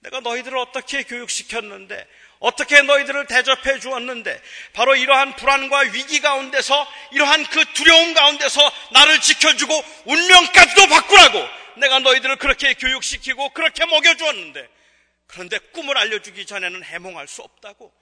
내가 0.00 0.20
너희들을 0.20 0.56
어떻게 0.58 1.02
교육시켰는데, 1.02 2.06
어떻게 2.38 2.82
너희들을 2.82 3.26
대접해 3.26 3.80
주었는데, 3.80 4.38
바로 4.74 4.94
이러한 4.94 5.36
불안과 5.36 5.78
위기 5.78 6.20
가운데서, 6.20 6.86
이러한 7.12 7.46
그 7.46 7.64
두려움 7.72 8.12
가운데서 8.12 8.60
나를 8.92 9.20
지켜주고 9.20 9.84
운명까지도 10.04 10.86
바꾸라고 10.88 11.48
내가 11.76 12.00
너희들을 12.00 12.36
그렇게 12.36 12.74
교육시키고 12.74 13.50
그렇게 13.50 13.86
먹여주었는데, 13.86 14.68
그런데 15.26 15.58
꿈을 15.58 15.96
알려주기 15.96 16.46
전에는 16.46 16.82
해몽할 16.84 17.28
수 17.28 17.42
없다고. 17.42 17.92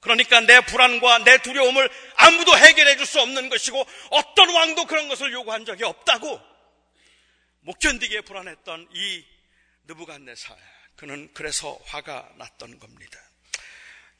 그러니까 0.00 0.40
내 0.40 0.60
불안과 0.60 1.18
내 1.24 1.38
두려움을 1.38 1.90
아무도 2.16 2.56
해결해 2.56 2.96
줄 2.96 3.06
수 3.06 3.20
없는 3.20 3.48
것이고 3.48 3.84
어떤 4.10 4.54
왕도 4.54 4.84
그런 4.86 5.08
것을 5.08 5.32
요구한 5.32 5.64
적이 5.64 5.84
없다고 5.84 6.40
못 7.60 7.78
견디게 7.78 8.20
불안했던 8.20 8.88
이 8.92 9.24
느부갓네살 9.84 10.56
그는 10.96 11.30
그래서 11.34 11.78
화가 11.86 12.32
났던 12.36 12.78
겁니다. 12.78 13.18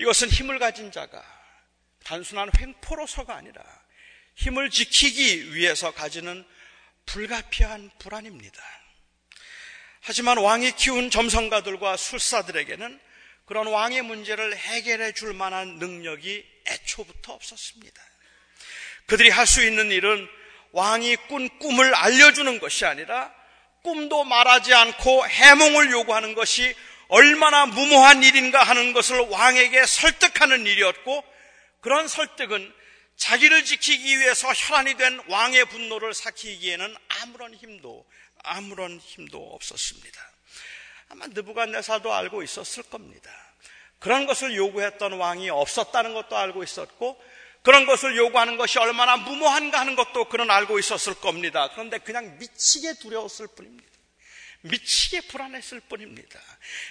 이것은 0.01 0.29
힘을 0.29 0.59
가진 0.59 0.91
자가 0.91 1.23
단순한 2.05 2.51
횡포로서가 2.59 3.35
아니라 3.35 3.63
힘을 4.37 4.71
지키기 4.71 5.55
위해서 5.55 5.93
가지는 5.93 6.47
불가피한 7.07 7.91
불안입니다. 7.99 8.63
하지만 10.09 10.39
왕이 10.39 10.73
키운 10.73 11.11
점성가들과 11.11 11.99
술사들에게는 11.99 12.99
그런 13.45 13.67
왕의 13.67 14.01
문제를 14.01 14.57
해결해 14.57 15.13
줄 15.13 15.35
만한 15.35 15.77
능력이 15.77 16.47
애초부터 16.67 17.35
없었습니다. 17.35 18.03
그들이 19.05 19.29
할 19.29 19.47
수 19.47 19.63
있는 19.63 19.91
일은 19.93 20.27
왕이 20.73 21.17
꾼 21.29 21.51
꿈을 21.59 21.95
알려주는 21.95 22.59
것이 22.59 22.87
아니라 22.87 23.31
꿈도 23.83 24.25
말하지 24.25 24.73
않고 24.73 25.27
해몽을 25.27 25.91
요구하는 25.91 26.35
것이 26.35 26.75
얼마나 27.09 27.67
무모한 27.67 28.23
일인가 28.23 28.63
하는 28.63 28.95
것을 28.95 29.19
왕에게 29.21 29.85
설득하는 29.85 30.65
일이었고 30.65 31.23
그런 31.83 32.09
설득은 32.09 32.73
자기를 33.19 33.63
지키기 33.67 34.21
위해서 34.21 34.49
혈안이 34.55 34.95
된 34.95 35.21
왕의 35.29 35.67
분노를 35.67 36.15
삭히기에는 36.15 36.97
아무런 37.21 37.53
힘도 37.53 38.07
아무런 38.51 38.99
힘도 38.99 39.39
없었습니다. 39.55 40.33
아마 41.11 41.27
느부갓네살도 41.29 42.13
알고 42.13 42.43
있었을 42.43 42.83
겁니다. 42.85 43.31
그런 43.99 44.27
것을 44.27 44.55
요구했던 44.55 45.15
왕이 45.15 45.51
없었다는 45.51 46.15
것도 46.15 46.37
알고 46.37 46.63
있었고 46.63 47.21
그런 47.63 47.87
것을 47.87 48.17
요구하는 48.17 48.57
것이 48.57 48.79
얼마나 48.79 49.17
무모한가 49.17 49.81
하는 49.81 49.97
것도 49.97 50.27
그는 50.27 50.51
알고 50.51 50.79
있었을 50.79 51.15
겁니다. 51.15 51.69
그런데 51.73 51.99
그냥 51.99 52.39
미치게 52.39 52.95
두려웠을 52.95 53.49
뿐입니다. 53.49 53.89
미치게 54.63 55.23
불안했을 55.23 55.81
뿐입니다. 55.81 56.41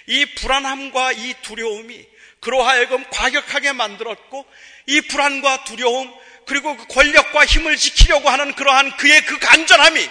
이 0.06 0.34
불안함과 0.34 1.12
이 1.12 1.34
두려움이 1.42 2.06
그로 2.40 2.62
하여금 2.62 3.04
과격하게 3.10 3.72
만들었고 3.72 4.46
이 4.86 5.00
불안과 5.02 5.64
두려움 5.64 6.12
그리고 6.46 6.76
그 6.76 6.86
권력과 6.86 7.44
힘을 7.44 7.76
지키려고 7.76 8.28
하는 8.28 8.54
그러한 8.54 8.96
그의 8.96 9.24
그 9.26 9.38
간절함이 9.38 10.08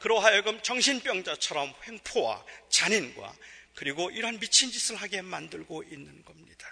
그로 0.00 0.18
하여금 0.20 0.62
정신병자처럼 0.62 1.74
횡포와 1.86 2.44
잔인과 2.70 3.34
그리고 3.74 4.10
이런 4.10 4.38
미친 4.38 4.70
짓을 4.70 4.96
하게 4.96 5.22
만들고 5.22 5.84
있는 5.84 6.24
겁니다. 6.24 6.68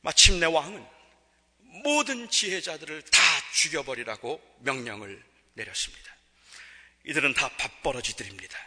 마침내 0.00 0.46
왕은 0.46 0.86
모든 1.84 2.28
지혜자들을 2.30 3.02
다 3.02 3.22
죽여버리라고 3.54 4.40
명령을 4.60 5.22
내렸습니다. 5.54 6.14
이들은 7.04 7.34
다 7.34 7.48
밥벌어지들입니다. 7.56 8.58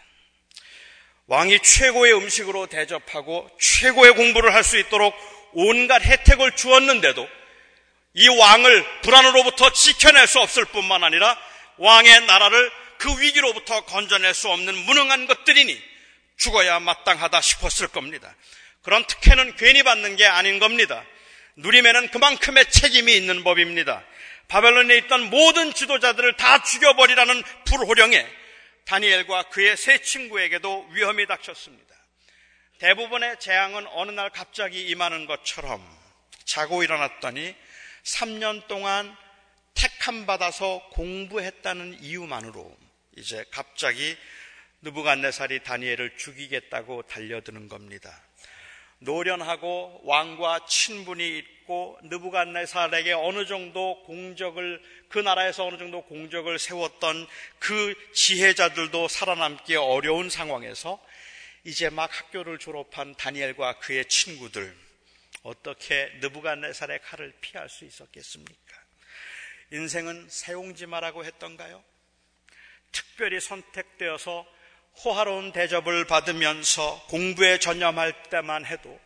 왕이 1.27 1.59
최고의 1.61 2.13
음식으로 2.13 2.67
대접하고 2.67 3.49
최고의 3.59 4.13
공부를 4.15 4.53
할 4.53 4.63
수 4.63 4.77
있도록 4.77 5.15
온갖 5.53 6.01
혜택을 6.03 6.55
주었는데도 6.55 7.27
이 8.13 8.27
왕을 8.27 9.01
불안으로부터 9.01 9.71
지켜낼 9.71 10.27
수 10.27 10.39
없을 10.39 10.65
뿐만 10.65 11.03
아니라 11.03 11.37
왕의 11.77 12.25
나라를 12.25 12.71
그 13.01 13.19
위기로부터 13.19 13.83
건져낼 13.85 14.35
수 14.35 14.47
없는 14.49 14.77
무능한 14.85 15.25
것들이니 15.25 15.81
죽어야 16.37 16.79
마땅하다 16.79 17.41
싶었을 17.41 17.87
겁니다. 17.87 18.35
그런 18.83 19.03
특혜는 19.07 19.55
괜히 19.55 19.81
받는 19.81 20.17
게 20.17 20.27
아닌 20.27 20.59
겁니다. 20.59 21.03
누림에는 21.55 22.11
그만큼의 22.11 22.69
책임이 22.69 23.11
있는 23.15 23.43
법입니다. 23.43 24.03
바벨론에 24.49 24.97
있던 24.97 25.31
모든 25.31 25.73
지도자들을 25.73 26.37
다 26.37 26.61
죽여버리라는 26.61 27.41
불호령에 27.65 28.27
다니엘과 28.85 29.43
그의 29.49 29.77
세 29.77 29.99
친구에게도 29.99 30.89
위험이 30.91 31.25
닥쳤습니다. 31.25 31.95
대부분의 32.77 33.39
재앙은 33.39 33.87
어느 33.93 34.11
날 34.11 34.29
갑자기 34.29 34.87
임하는 34.89 35.25
것처럼 35.25 35.83
자고 36.45 36.83
일어났더니 36.83 37.55
3년 38.03 38.67
동안 38.67 39.15
택함 39.73 40.27
받아서 40.27 40.87
공부했다는 40.91 42.03
이유만으로 42.03 42.80
이제 43.17 43.45
갑자기 43.51 44.17
느부갓네살이 44.81 45.63
다니엘을 45.63 46.17
죽이겠다고 46.17 47.03
달려드는 47.03 47.69
겁니다. 47.69 48.21
노련하고 48.99 50.01
왕과 50.03 50.65
친분이 50.67 51.37
있고 51.37 51.97
느부갓네살에게 52.03 53.13
어느 53.13 53.45
정도 53.47 54.03
공적을 54.03 54.81
그 55.09 55.19
나라에서 55.19 55.65
어느 55.65 55.77
정도 55.77 56.03
공적을 56.03 56.59
세웠던 56.59 57.27
그 57.59 57.95
지혜자들도 58.13 59.07
살아남기 59.07 59.75
어려운 59.75 60.29
상황에서 60.29 61.03
이제 61.63 61.89
막 61.89 62.09
학교를 62.11 62.59
졸업한 62.59 63.15
다니엘과 63.15 63.79
그의 63.79 64.05
친구들 64.05 64.75
어떻게 65.43 66.11
느부갓네살의 66.21 67.01
칼을 67.01 67.33
피할 67.41 67.69
수 67.69 67.85
있었겠습니까? 67.85 68.81
인생은 69.71 70.27
세용지마라고 70.29 71.25
했던가요? 71.25 71.83
특별히 72.91 73.39
선택되어서 73.39 74.45
호화로운 75.03 75.51
대접을 75.51 76.05
받으면서 76.05 77.05
공부에 77.07 77.59
전념할 77.59 78.23
때만 78.23 78.65
해도 78.65 78.99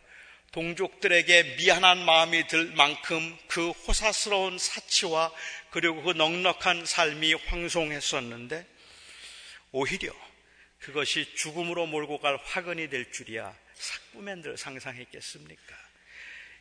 동족들에게 0.52 1.58
미안한 1.58 2.06
마음이 2.06 2.48
들 2.48 2.66
만큼 2.74 3.38
그 3.48 3.72
호사스러운 3.72 4.58
사치와 4.58 5.32
그리고 5.70 6.02
그 6.02 6.12
넉넉한 6.12 6.86
삶이 6.86 7.34
황송했었는데 7.34 8.66
오히려 9.72 10.14
그것이 10.80 11.36
죽음으로 11.36 11.88
몰고 11.88 12.20
갈 12.20 12.38
화근이 12.38 12.90
될 12.90 13.12
줄이야 13.12 13.54
꿈엔들 14.14 14.58
상상했겠습니까? 14.58 15.76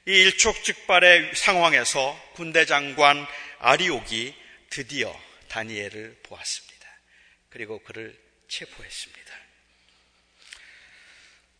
이 0.06 0.10
일촉즉발의 0.10 1.34
상황에서 1.34 2.20
군대 2.34 2.66
장관 2.66 3.26
아리옥이 3.60 4.34
드디어 4.70 5.16
다니엘을 5.48 6.18
보았습니다. 6.24 6.73
그리고 7.54 7.78
그를 7.78 8.18
체포했습니다. 8.48 9.34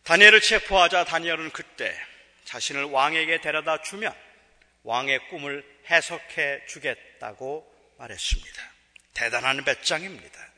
다니엘을 0.03 0.41
체포하자 0.41 1.05
다니엘은 1.05 1.51
그때 1.51 1.97
자신을 2.43 2.83
왕에게 2.83 3.39
데려다 3.39 3.81
주면 3.81 4.13
왕의 4.83 5.29
꿈을 5.29 5.63
해석해 5.89 6.65
주겠다고 6.67 7.95
말했습니다. 7.97 8.73
대단한 9.13 9.63
배짱입니다. 9.63 10.51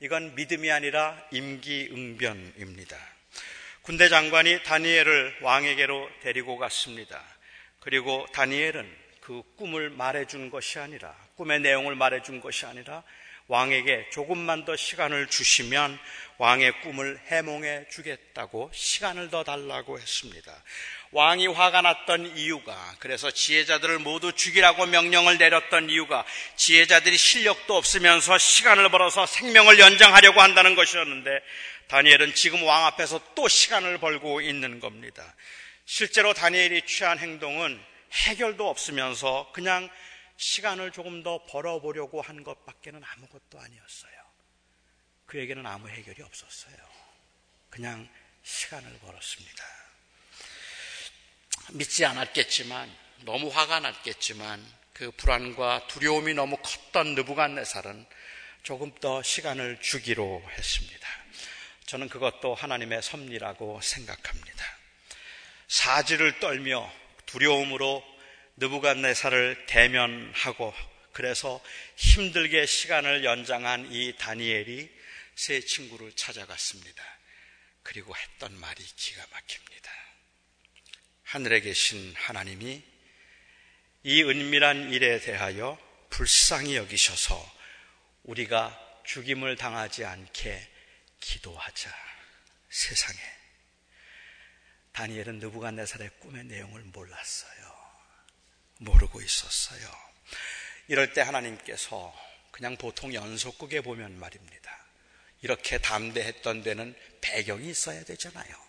이건 0.00 0.34
믿음이 0.34 0.70
아니라 0.70 1.18
임기응변입니다. 1.32 2.98
군대 3.80 4.10
장관이 4.10 4.64
다니엘을 4.64 5.38
왕에게로 5.40 6.10
데리고 6.20 6.58
갔습니다. 6.58 7.24
그리고 7.80 8.26
다니엘은 8.34 9.04
그 9.22 9.42
꿈을 9.56 9.88
말해준 9.88 10.50
것이 10.50 10.78
아니라 10.78 11.16
꿈의 11.36 11.60
내용을 11.60 11.94
말해준 11.94 12.42
것이 12.42 12.66
아니라 12.66 13.02
왕에게 13.48 14.08
조금만 14.10 14.64
더 14.64 14.74
시간을 14.74 15.26
주시면 15.28 15.98
왕의 16.38 16.80
꿈을 16.80 17.20
해몽해 17.26 17.86
주겠다고 17.90 18.70
시간을 18.72 19.30
더 19.30 19.44
달라고 19.44 19.98
했습니다. 19.98 20.52
왕이 21.12 21.46
화가 21.46 21.82
났던 21.82 22.36
이유가 22.36 22.74
그래서 22.98 23.30
지혜자들을 23.30 24.00
모두 24.00 24.32
죽이라고 24.32 24.86
명령을 24.86 25.38
내렸던 25.38 25.90
이유가 25.90 26.24
지혜자들이 26.56 27.16
실력도 27.16 27.76
없으면서 27.76 28.36
시간을 28.36 28.90
벌어서 28.90 29.26
생명을 29.26 29.78
연장하려고 29.78 30.40
한다는 30.40 30.74
것이었는데 30.74 31.30
다니엘은 31.88 32.34
지금 32.34 32.64
왕 32.64 32.86
앞에서 32.86 33.20
또 33.36 33.46
시간을 33.46 33.98
벌고 33.98 34.40
있는 34.40 34.80
겁니다. 34.80 35.34
실제로 35.84 36.32
다니엘이 36.32 36.82
취한 36.86 37.18
행동은 37.18 37.80
해결도 38.12 38.68
없으면서 38.68 39.50
그냥 39.52 39.88
시간을 40.36 40.92
조금 40.92 41.22
더 41.22 41.44
벌어보려고 41.46 42.20
한 42.20 42.42
것밖에는 42.42 43.02
아무것도 43.04 43.60
아니었어요. 43.60 44.12
그에게는 45.26 45.66
아무 45.66 45.88
해결이 45.88 46.22
없었어요. 46.22 46.76
그냥 47.70 48.08
시간을 48.42 48.98
벌었습니다. 48.98 49.64
믿지 51.72 52.04
않았겠지만, 52.04 52.94
너무 53.20 53.48
화가 53.48 53.80
났겠지만, 53.80 54.64
그 54.92 55.10
불안과 55.12 55.86
두려움이 55.88 56.34
너무 56.34 56.56
컸던 56.58 57.14
느부갓네살은 57.14 58.06
조금 58.62 58.94
더 59.00 59.22
시간을 59.22 59.80
주기로 59.80 60.42
했습니다. 60.50 61.08
저는 61.86 62.08
그것도 62.08 62.54
하나님의 62.54 63.02
섭리라고 63.02 63.80
생각합니다. 63.80 64.64
사지를 65.68 66.38
떨며 66.38 66.90
두려움으로 67.26 68.04
느부갓네살을 68.56 69.66
대면하고 69.66 70.74
그래서 71.12 71.62
힘들게 71.96 72.66
시간을 72.66 73.24
연장한 73.24 73.92
이 73.92 74.16
다니엘이 74.16 74.90
세 75.36 75.60
친구를 75.60 76.12
찾아갔습니다. 76.12 77.02
그리고 77.82 78.16
했던 78.16 78.58
말이 78.58 78.82
기가 78.82 79.24
막힙니다. 79.30 79.90
하늘에 81.24 81.60
계신 81.60 82.14
하나님이 82.16 82.82
이 84.04 84.22
은밀한 84.22 84.92
일에 84.92 85.18
대하여 85.20 85.78
불쌍히 86.10 86.76
여기셔서 86.76 87.54
우리가 88.24 88.80
죽임을 89.04 89.56
당하지 89.56 90.04
않게 90.04 90.68
기도하자. 91.20 91.90
세상에. 92.70 93.18
다니엘은 94.92 95.38
느부갓네살의 95.38 96.10
꿈의 96.20 96.44
내용을 96.44 96.82
몰랐어요. 96.82 97.73
모르고 98.84 99.20
있었어요. 99.20 99.88
이럴 100.88 101.12
때 101.12 101.20
하나님께서 101.22 102.14
그냥 102.50 102.76
보통 102.76 103.12
연속극에 103.14 103.80
보면 103.80 104.18
말입니다. 104.18 104.84
이렇게 105.42 105.78
담대했던 105.78 106.62
데는 106.62 106.94
배경이 107.20 107.68
있어야 107.68 108.04
되잖아요. 108.04 108.64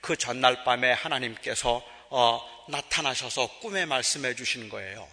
그 0.00 0.16
전날 0.16 0.64
밤에 0.64 0.92
하나님께서 0.92 1.84
어, 2.10 2.66
나타나셔서 2.68 3.60
꿈에 3.60 3.86
말씀해 3.86 4.34
주신 4.34 4.68
거예요. 4.68 5.08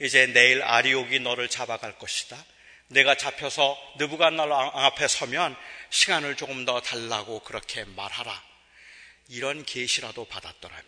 이제 0.00 0.26
내일 0.26 0.62
아리옥이 0.62 1.20
너를 1.20 1.48
잡아갈 1.48 1.98
것이다. 1.98 2.42
내가 2.88 3.16
잡혀서 3.16 3.76
느부갓날 3.98 4.50
앞에 4.50 5.08
서면 5.08 5.54
시간을 5.90 6.36
조금 6.36 6.64
더 6.64 6.80
달라고 6.80 7.40
그렇게 7.40 7.84
말하라. 7.84 8.42
이런 9.28 9.64
계시라도 9.64 10.24
받았더라면 10.24 10.86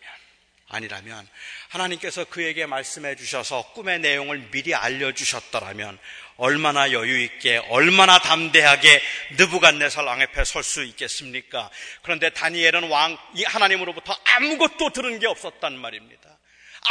아니라면 0.71 1.27
하나님께서 1.69 2.25
그에게 2.25 2.65
말씀해 2.65 3.15
주셔서 3.15 3.73
꿈의 3.73 3.99
내용을 3.99 4.49
미리 4.51 4.73
알려 4.73 5.11
주셨더라면 5.11 5.99
얼마나 6.37 6.91
여유 6.91 7.21
있게 7.23 7.57
얼마나 7.69 8.19
담대하게 8.19 9.01
느부갓네살 9.37 10.05
왕 10.05 10.21
앞에 10.21 10.43
설 10.45 10.63
수 10.63 10.83
있겠습니까? 10.83 11.69
그런데 12.01 12.29
다니엘은 12.29 12.89
왕 12.89 13.17
하나님으로부터 13.45 14.17
아무것도 14.23 14.91
들은 14.91 15.19
게 15.19 15.27
없었단 15.27 15.77
말입니다. 15.77 16.21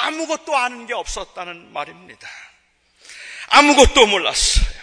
아무것도 0.03 0.57
아는 0.57 0.87
게 0.87 0.95
없었다는 0.95 1.73
말입니다. 1.73 2.29
아무것도 3.49 4.07
몰랐어요. 4.07 4.81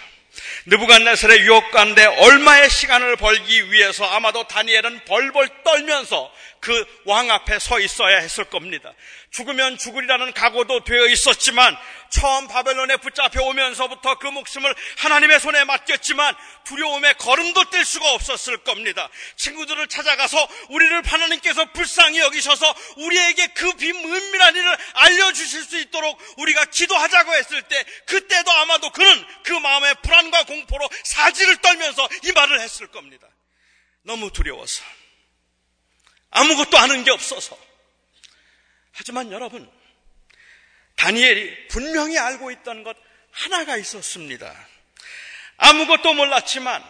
느부갓네살의 0.66 1.42
유혹 1.42 1.72
가운데 1.72 2.04
얼마의 2.06 2.70
시간을 2.70 3.16
벌기 3.16 3.72
위해서 3.72 4.06
아마도 4.06 4.46
다니엘은 4.48 5.06
벌벌 5.06 5.64
떨면서 5.64 6.30
그 6.60 6.86
왕 7.08 7.32
앞에 7.32 7.58
서 7.60 7.80
있어야 7.80 8.18
했을 8.18 8.44
겁니다. 8.46 8.94
죽으면 9.32 9.78
죽으리라는 9.78 10.34
각오도 10.34 10.84
되어 10.84 11.08
있었지만 11.08 11.78
처음 12.10 12.48
바벨론에 12.48 12.98
붙잡혀 12.98 13.42
오면서부터 13.44 14.20
그 14.20 14.28
목숨을 14.28 14.74
하나님의 14.98 15.40
손에 15.40 15.64
맡겼지만 15.64 16.36
두려움에 16.66 17.14
걸음도 17.14 17.70
뗄 17.70 17.86
수가 17.86 18.14
없었을 18.14 18.58
겁니다. 18.58 19.10
친구들을 19.38 19.88
찾아가서 19.88 20.48
우리를 20.70 21.06
하나님께서 21.06 21.72
불쌍히 21.72 22.20
여기셔서 22.20 22.76
우리에게 22.98 23.48
그 23.48 23.72
비은밀한 23.74 24.56
일을 24.56 24.78
알려주실 24.94 25.64
수 25.64 25.80
있도록 25.80 26.20
우리가 26.38 26.66
기도하자고 26.66 27.34
했을 27.36 27.62
때 27.64 27.84
그때도 28.06 28.52
아마도 28.52 28.92
그는 28.92 29.26
그 29.44 29.54
마음의 29.54 29.96
불안과 30.02 30.44
공포로 30.44 30.90
사지를 31.04 31.58
떨면서 31.58 32.08
이 32.24 32.32
말을 32.34 32.60
했을 32.60 32.88
겁니다. 32.88 33.28
너무 34.04 34.32
두려워서 34.32 34.84
아무것도 36.32 36.78
아는 36.78 37.04
게 37.04 37.12
없어서 37.12 37.58
하지만 38.94 39.32
여러분, 39.32 39.72
다니엘이 40.96 41.68
분명히 41.68 42.18
알고 42.18 42.52
있던 42.52 42.84
것 42.84 42.98
하나가 43.32 43.78
있었습니다. 43.78 44.68
아무것도 45.58 46.14
몰랐지만 46.14 46.84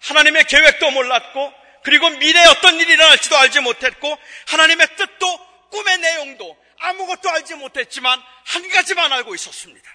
하나님의 0.00 0.44
계획도 0.44 0.90
몰랐고 0.90 1.54
그리고 1.84 2.10
미래에 2.10 2.44
어떤 2.46 2.78
일이 2.78 2.92
일어날지도 2.92 3.36
알지 3.36 3.60
못했고 3.60 4.18
하나님의 4.48 4.96
뜻도 4.96 5.68
꿈의 5.70 5.98
내용도 5.98 6.62
아무것도 6.78 7.30
알지 7.30 7.54
못했지만 7.54 8.20
한 8.44 8.68
가지만 8.68 9.12
알고 9.12 9.34
있었습니다. 9.34 9.90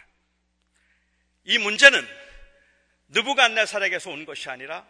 이 1.43 1.57
문제는 1.57 2.07
느부갓네살에게서 3.09 4.09
온 4.09 4.25
것이 4.25 4.49
아니라 4.49 4.85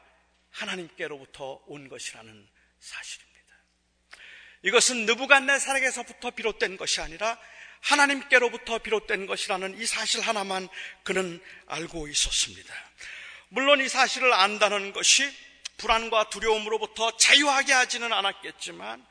하나님께로부터 0.51 1.61
온 1.67 1.89
것이라는 1.89 2.47
사실입니다. 2.79 3.26
이것은 4.63 5.05
느부갓네살에게서부터 5.05 6.31
비롯된 6.31 6.77
것이 6.77 7.01
아니라 7.01 7.39
하나님께로부터 7.81 8.79
비롯된 8.79 9.27
것이라는 9.27 9.79
이 9.79 9.85
사실 9.85 10.21
하나만 10.21 10.67
그는 11.03 11.41
알고 11.67 12.07
있었습니다. 12.07 12.73
물론 13.49 13.81
이 13.81 13.87
사실을 13.87 14.33
안다는 14.33 14.93
것이 14.93 15.31
불안과 15.77 16.29
두려움으로부터 16.29 17.15
자유하게 17.17 17.71
하지는 17.73 18.11
않았겠지만 18.11 19.05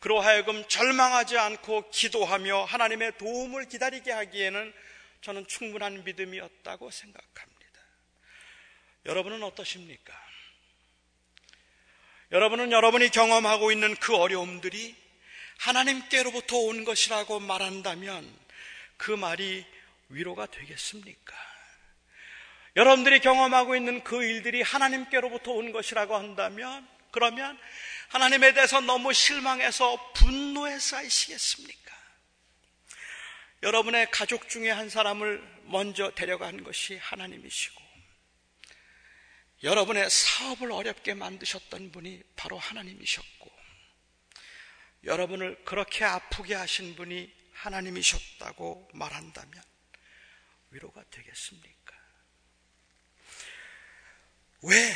그로 0.00 0.20
하여금 0.20 0.66
절망하지 0.68 1.38
않고 1.38 1.90
기도하며 1.90 2.64
하나님의 2.64 3.18
도움을 3.18 3.68
기다리게 3.68 4.12
하기에는 4.12 4.72
저는 5.22 5.46
충분한 5.46 6.04
믿음이었다고 6.04 6.90
생각합니다. 6.90 7.58
여러분은 9.06 9.42
어떠십니까? 9.42 10.27
여러분은 12.30 12.72
여러분이 12.72 13.08
경험하고 13.08 13.72
있는 13.72 13.94
그 13.96 14.14
어려움들이 14.14 14.94
하나님께로부터 15.58 16.58
온 16.58 16.84
것이라고 16.84 17.40
말한다면 17.40 18.30
그 18.98 19.10
말이 19.12 19.64
위로가 20.10 20.46
되겠습니까? 20.46 21.34
여러분들이 22.76 23.20
경험하고 23.20 23.76
있는 23.76 24.04
그 24.04 24.22
일들이 24.22 24.62
하나님께로부터 24.62 25.52
온 25.52 25.72
것이라고 25.72 26.16
한다면 26.16 26.86
그러면 27.10 27.58
하나님에 28.08 28.52
대해서 28.52 28.80
너무 28.80 29.12
실망해서 29.12 30.12
분노에 30.12 30.78
쌓이시겠습니까? 30.78 31.96
여러분의 33.62 34.10
가족 34.10 34.48
중에 34.48 34.70
한 34.70 34.88
사람을 34.90 35.42
먼저 35.64 36.10
데려간 36.14 36.62
것이 36.62 36.96
하나님이시고 36.98 37.87
여러분의 39.62 40.08
사업을 40.08 40.70
어렵게 40.70 41.14
만드셨던 41.14 41.90
분이 41.90 42.22
바로 42.36 42.58
하나님이셨고, 42.58 43.50
여러분을 45.04 45.64
그렇게 45.64 46.04
아프게 46.04 46.54
하신 46.54 46.96
분이 46.96 47.32
하나님이셨다고 47.54 48.90
말한다면 48.94 49.62
위로가 50.70 51.02
되겠습니까? 51.10 51.96
왜, 54.62 54.94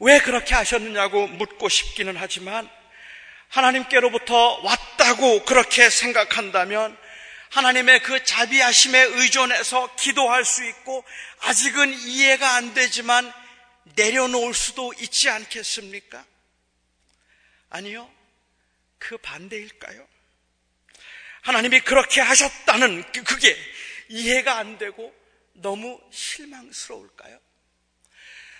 왜 0.00 0.18
그렇게 0.20 0.54
하셨느냐고 0.54 1.26
묻고 1.26 1.68
싶기는 1.68 2.16
하지만 2.16 2.68
하나님께로부터 3.48 4.60
왔다고 4.62 5.44
그렇게 5.44 5.88
생각한다면 5.88 6.98
하나님의 7.54 8.02
그 8.02 8.24
자비하심에 8.24 9.00
의존해서 9.00 9.94
기도할 9.94 10.44
수 10.44 10.64
있고 10.64 11.04
아직은 11.42 11.92
이해가 11.92 12.56
안 12.56 12.74
되지만 12.74 13.32
내려놓을 13.94 14.52
수도 14.52 14.92
있지 14.94 15.30
않겠습니까? 15.30 16.24
아니요. 17.70 18.12
그 18.98 19.16
반대일까요? 19.18 20.04
하나님이 21.42 21.80
그렇게 21.80 22.20
하셨다는 22.20 23.04
그, 23.12 23.22
그게 23.22 23.56
이해가 24.08 24.56
안 24.56 24.76
되고 24.76 25.14
너무 25.52 26.00
실망스러울까요? 26.10 27.38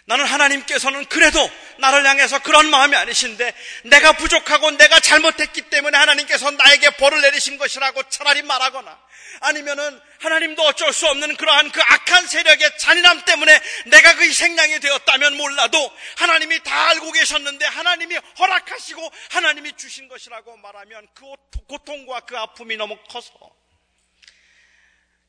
나는 0.06 0.26
하나님께서는 0.26 1.06
그래도 1.06 1.50
나를 1.78 2.06
향해서 2.06 2.40
그런 2.40 2.68
마음이 2.68 2.94
아니신데 2.94 3.54
내가 3.84 4.12
부족하고 4.12 4.70
내가 4.72 5.00
잘못했기 5.00 5.62
때문에 5.70 5.96
하나님께서 5.96 6.50
나에게 6.50 6.90
벌을 6.90 7.22
내리신 7.22 7.56
것이라고 7.56 8.02
차라리 8.10 8.42
말하거나 8.42 8.98
아니면은 9.40 10.00
하나님도 10.20 10.62
어쩔 10.62 10.92
수 10.92 11.06
없는 11.08 11.36
그러한 11.36 11.70
그 11.70 11.80
악한 11.80 12.26
세력의 12.26 12.78
잔인함 12.78 13.24
때문에 13.24 13.60
내가 13.86 14.14
그 14.16 14.30
생량이 14.30 14.80
되었다면 14.80 15.36
몰라도 15.36 15.90
하나님이 16.18 16.62
다 16.62 16.90
알고 16.90 17.10
계셨는데 17.12 17.64
하나님이 17.64 18.16
허락하시고 18.38 19.10
하나님이 19.30 19.72
주신 19.76 20.08
것이라고 20.08 20.56
말하면 20.58 21.08
그 21.14 21.24
고통과 21.66 22.20
그 22.20 22.36
아픔이 22.38 22.76
너무 22.76 22.96
커서 23.08 23.32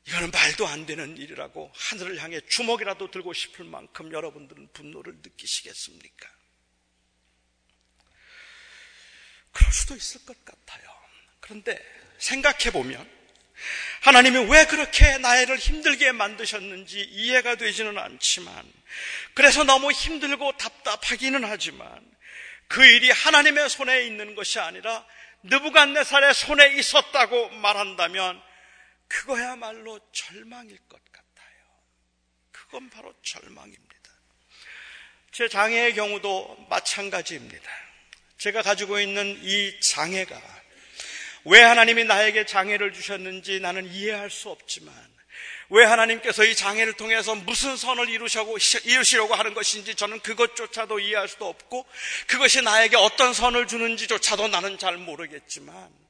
이거는 0.06 0.30
말도 0.30 0.66
안 0.68 0.86
되는 0.86 1.16
일이라고 1.16 1.72
하늘을 1.74 2.18
향해 2.22 2.40
주먹이라도 2.48 3.10
들고 3.10 3.32
싶을 3.32 3.64
만큼 3.64 4.12
여러분들은 4.12 4.72
분노를 4.72 5.14
느끼시겠습니까? 5.22 6.28
그럴 9.50 9.72
수도 9.72 9.96
있을 9.96 10.24
것 10.24 10.44
같아요. 10.44 10.88
그런데 11.40 11.78
생각해 12.18 12.70
보면 12.72 13.16
하나님이 14.02 14.50
왜 14.50 14.66
그렇게 14.66 15.18
나를 15.18 15.56
힘들게 15.56 16.12
만드셨는지 16.12 17.00
이해가 17.00 17.56
되지는 17.56 17.98
않지만 17.98 18.70
그래서 19.34 19.64
너무 19.64 19.90
힘들고 19.90 20.56
답답하기는 20.56 21.42
하지만 21.44 21.88
그 22.68 22.84
일이 22.84 23.10
하나님의 23.10 23.68
손에 23.70 24.04
있는 24.04 24.34
것이 24.34 24.60
아니라 24.60 25.04
느부갓네살의 25.44 26.34
손에 26.34 26.74
있었다고 26.76 27.50
말한다면 27.50 28.45
그거야말로 29.08 30.00
절망일 30.12 30.78
것 30.88 31.00
같아요. 31.12 31.56
그건 32.50 32.90
바로 32.90 33.14
절망입니다. 33.22 33.86
제 35.32 35.48
장애의 35.48 35.94
경우도 35.94 36.66
마찬가지입니다. 36.70 37.70
제가 38.38 38.62
가지고 38.62 39.00
있는 39.00 39.38
이 39.42 39.80
장애가 39.80 40.40
왜 41.44 41.62
하나님이 41.62 42.04
나에게 42.04 42.46
장애를 42.46 42.92
주셨는지 42.92 43.60
나는 43.60 43.86
이해할 43.92 44.30
수 44.30 44.50
없지만 44.50 44.94
왜 45.68 45.84
하나님께서 45.84 46.44
이 46.44 46.54
장애를 46.54 46.92
통해서 46.94 47.34
무슨 47.34 47.76
선을 47.76 48.08
이루시고, 48.08 48.56
이루시려고 48.84 49.34
하는 49.34 49.52
것인지 49.52 49.94
저는 49.94 50.20
그것조차도 50.20 51.00
이해할 51.00 51.28
수도 51.28 51.48
없고 51.48 51.86
그것이 52.28 52.62
나에게 52.62 52.96
어떤 52.96 53.34
선을 53.34 53.66
주는지조차도 53.66 54.48
나는 54.48 54.78
잘 54.78 54.96
모르겠지만 54.96 56.05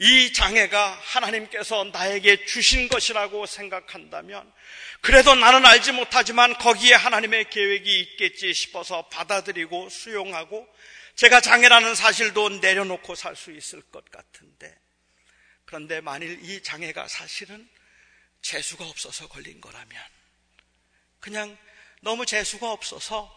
이 0.00 0.32
장애가 0.32 1.00
하나님께서 1.02 1.84
나에게 1.84 2.44
주신 2.44 2.88
것이라고 2.88 3.46
생각한다면 3.46 4.52
그래도 5.00 5.34
나는 5.34 5.66
알지 5.66 5.92
못하지만 5.92 6.54
거기에 6.54 6.94
하나님의 6.94 7.50
계획이 7.50 8.00
있겠지 8.00 8.54
싶어서 8.54 9.08
받아들이고 9.08 9.88
수용하고 9.88 10.68
제가 11.16 11.40
장애라는 11.40 11.96
사실도 11.96 12.48
내려놓고 12.48 13.16
살 13.16 13.34
수 13.34 13.50
있을 13.50 13.82
것 13.90 14.08
같은데 14.10 14.78
그런데 15.64 16.00
만일 16.00 16.38
이 16.44 16.62
장애가 16.62 17.08
사실은 17.08 17.68
재수가 18.40 18.86
없어서 18.86 19.26
걸린 19.26 19.60
거라면 19.60 20.00
그냥 21.18 21.58
너무 22.02 22.24
재수가 22.24 22.70
없어서 22.70 23.36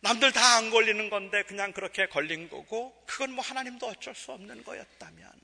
남들 0.00 0.32
다 0.32 0.56
안 0.56 0.70
걸리는 0.70 1.10
건데 1.10 1.44
그냥 1.44 1.72
그렇게 1.72 2.06
걸린 2.06 2.48
거고 2.48 3.04
그건 3.06 3.32
뭐 3.32 3.44
하나님도 3.44 3.86
어쩔 3.86 4.16
수 4.16 4.32
없는 4.32 4.64
거였다면 4.64 5.41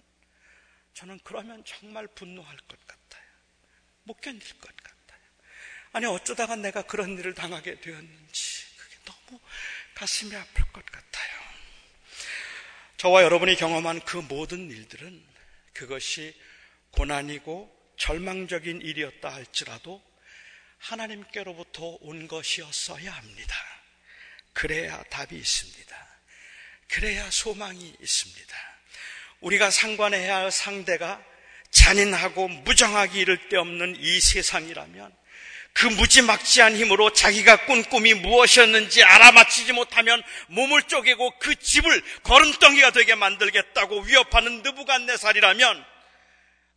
저는 0.99 1.21
그러면 1.23 1.63
정말 1.65 2.09
분노할 2.09 2.57
것 2.57 2.77
같아요. 2.85 3.23
못 4.03 4.21
견딜 4.21 4.59
것 4.59 4.77
같아요. 4.77 5.21
아니 5.93 6.07
어쩌다가 6.07 6.57
내가 6.57 6.83
그런 6.83 7.17
일을 7.17 7.35
당하게 7.35 7.81
되었는지 7.81 8.65
그게 8.77 8.97
너무 9.05 9.41
가슴이 9.95 10.35
아플 10.35 10.65
것 10.73 10.85
같아요. 10.85 11.39
저와 12.97 13.23
여러분이 13.23 13.55
경험한 13.55 14.01
그 14.01 14.17
모든 14.17 14.69
일들은 14.69 15.25
그것이 15.73 16.35
고난이고 16.91 17.95
절망적인 17.97 18.83
일이었다 18.83 19.33
할지라도 19.33 20.03
하나님께로부터 20.79 21.99
온 22.01 22.27
것이었어야 22.27 23.13
합니다. 23.13 23.55
그래야 24.53 25.01
답이 25.05 25.37
있습니다. 25.37 26.09
그래야 26.89 27.31
소망이 27.31 27.97
있습니다. 28.01 28.78
우리가 29.41 29.71
상관해야 29.71 30.37
할 30.37 30.51
상대가 30.51 31.23
잔인하고 31.71 32.49
무정하기 32.49 33.19
이를 33.19 33.49
데 33.49 33.57
없는 33.57 33.97
이 33.99 34.21
세상이라면 34.21 35.17
그 35.73 35.87
무지막지한 35.87 36.75
힘으로 36.75 37.13
자기가 37.13 37.67
꾼 37.67 37.85
꿈이 37.85 38.15
무엇이었는지 38.15 39.05
알아맞히지 39.05 39.73
못하면 39.75 40.23
몸을 40.49 40.83
쪼개고 40.85 41.39
그 41.39 41.55
집을 41.55 42.03
걸음덩이가 42.25 42.91
되게 42.91 43.15
만들겠다고 43.15 44.01
위협하는 44.01 44.63
느부갓네살이라면 44.63 45.85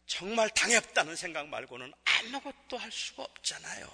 정말 0.05 0.49
당했다는 0.49 1.15
생각 1.15 1.47
말고는 1.47 1.91
아무것도 2.05 2.77
할 2.77 2.91
수가 2.91 3.23
없잖아요. 3.23 3.87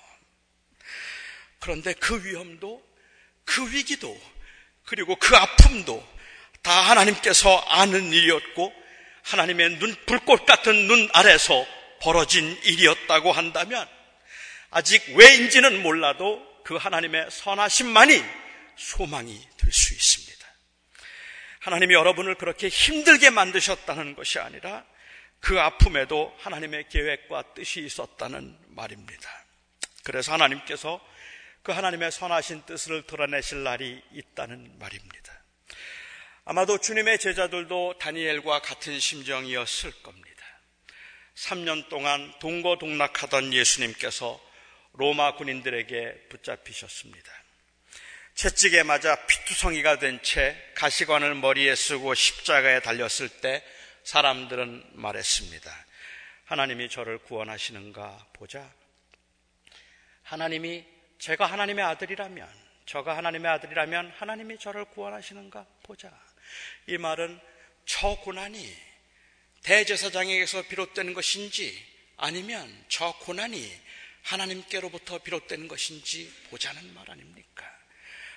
그런데 1.59 1.93
그 1.93 2.25
위험도 2.25 2.85
그 3.45 3.71
위기도 3.71 4.19
그리고 4.83 5.15
그 5.15 5.37
아픔도 5.37 6.16
다 6.67 6.81
하나님께서 6.81 7.59
아는 7.69 8.11
일이었고 8.11 8.73
하나님의 9.23 9.79
눈 9.79 9.95
불꽃 10.05 10.45
같은 10.45 10.87
눈 10.89 11.07
아래서 11.13 11.65
벌어진 12.01 12.61
일이었다고 12.63 13.31
한다면 13.31 13.87
아직 14.69 15.01
왜인지는 15.15 15.81
몰라도 15.81 16.45
그 16.65 16.75
하나님의 16.75 17.27
선하심만이 17.31 18.21
소망이 18.75 19.39
될 19.57 19.71
수 19.71 19.93
있습니다. 19.93 20.45
하나님이 21.59 21.93
여러분을 21.93 22.35
그렇게 22.35 22.67
힘들게 22.67 23.29
만드셨다는 23.29 24.15
것이 24.15 24.37
아니라 24.39 24.83
그 25.39 25.61
아픔에도 25.61 26.35
하나님의 26.39 26.89
계획과 26.89 27.53
뜻이 27.53 27.79
있었다는 27.79 28.57
말입니다. 28.67 29.45
그래서 30.03 30.33
하나님께서 30.33 30.99
그 31.63 31.71
하나님의 31.71 32.11
선하신 32.11 32.65
뜻을 32.65 33.03
드러내실 33.03 33.63
날이 33.63 34.01
있다는 34.11 34.77
말입니다. 34.79 35.36
아마도 36.49 36.77
주님의 36.77 37.19
제자들도 37.19 37.97
다니엘과 37.99 38.61
같은 38.61 38.97
심정이었을 38.97 39.91
겁니다. 40.01 40.45
3년 41.35 41.89
동안 41.89 42.33
동거동락하던 42.39 43.51
예수님께서 43.51 44.41
로마 44.93 45.35
군인들에게 45.35 46.29
붙잡히셨습니다. 46.29 47.33
채찍에 48.35 48.83
맞아 48.83 49.25
피투성이가 49.25 49.99
된 49.99 50.21
채 50.23 50.55
가시관을 50.75 51.35
머리에 51.35 51.75
쓰고 51.75 52.13
십자가에 52.13 52.79
달렸을 52.79 53.27
때 53.27 53.61
사람들은 54.05 54.91
말했습니다. 54.93 55.85
하나님이 56.45 56.87
저를 56.87 57.17
구원하시는가 57.17 58.25
보자. 58.31 58.71
하나님이 60.23 60.85
제가 61.19 61.45
하나님의 61.45 61.83
아들이라면, 61.83 62.49
저가 62.85 63.17
하나님의 63.17 63.51
아들이라면 63.51 64.13
하나님이 64.15 64.57
저를 64.59 64.85
구원하시는가 64.85 65.65
보자. 65.83 66.26
이 66.87 66.97
말은 66.97 67.39
저 67.85 68.15
고난이 68.15 68.75
대제사장에게서 69.63 70.63
비롯되는 70.63 71.13
것인지 71.13 71.85
아니면 72.17 72.85
저 72.89 73.13
고난이 73.19 73.71
하나님께로부터 74.23 75.19
비롯되는 75.19 75.67
것인지 75.67 76.31
보자는 76.49 76.93
말 76.93 77.09
아닙니까? 77.09 77.65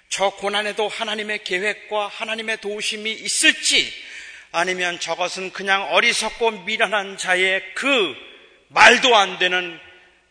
저 0.09 0.31
고난에도 0.31 0.89
하나님의 0.89 1.45
계획과 1.45 2.09
하나님의 2.09 2.61
도우심이 2.61 3.13
있을지 3.13 3.93
아니면 4.53 4.99
저것은 4.99 5.53
그냥 5.53 5.93
어리석고 5.93 6.63
미련한 6.65 7.17
자의 7.17 7.63
그 7.75 8.15
말도 8.69 9.17
안 9.17 9.39
되는 9.39 9.81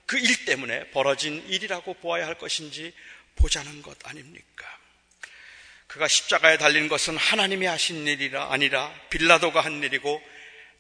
그 0.09 0.17
일 0.17 0.43
때문에 0.45 0.89
벌어진 0.89 1.47
일이라고 1.47 1.93
보아야 1.95 2.25
할 2.25 2.35
것인지 2.35 2.91
보자는 3.35 3.83
것 3.83 3.95
아닙니까? 4.07 4.78
그가 5.89 6.07
십자가에 6.07 6.59
달린 6.59 6.87
것은 6.87 7.17
하나님이 7.17 7.65
하신 7.65 8.05
일이라 8.05 8.53
아니라 8.53 8.93
빌라도가 9.09 9.61
한 9.61 9.81
일이고 9.81 10.21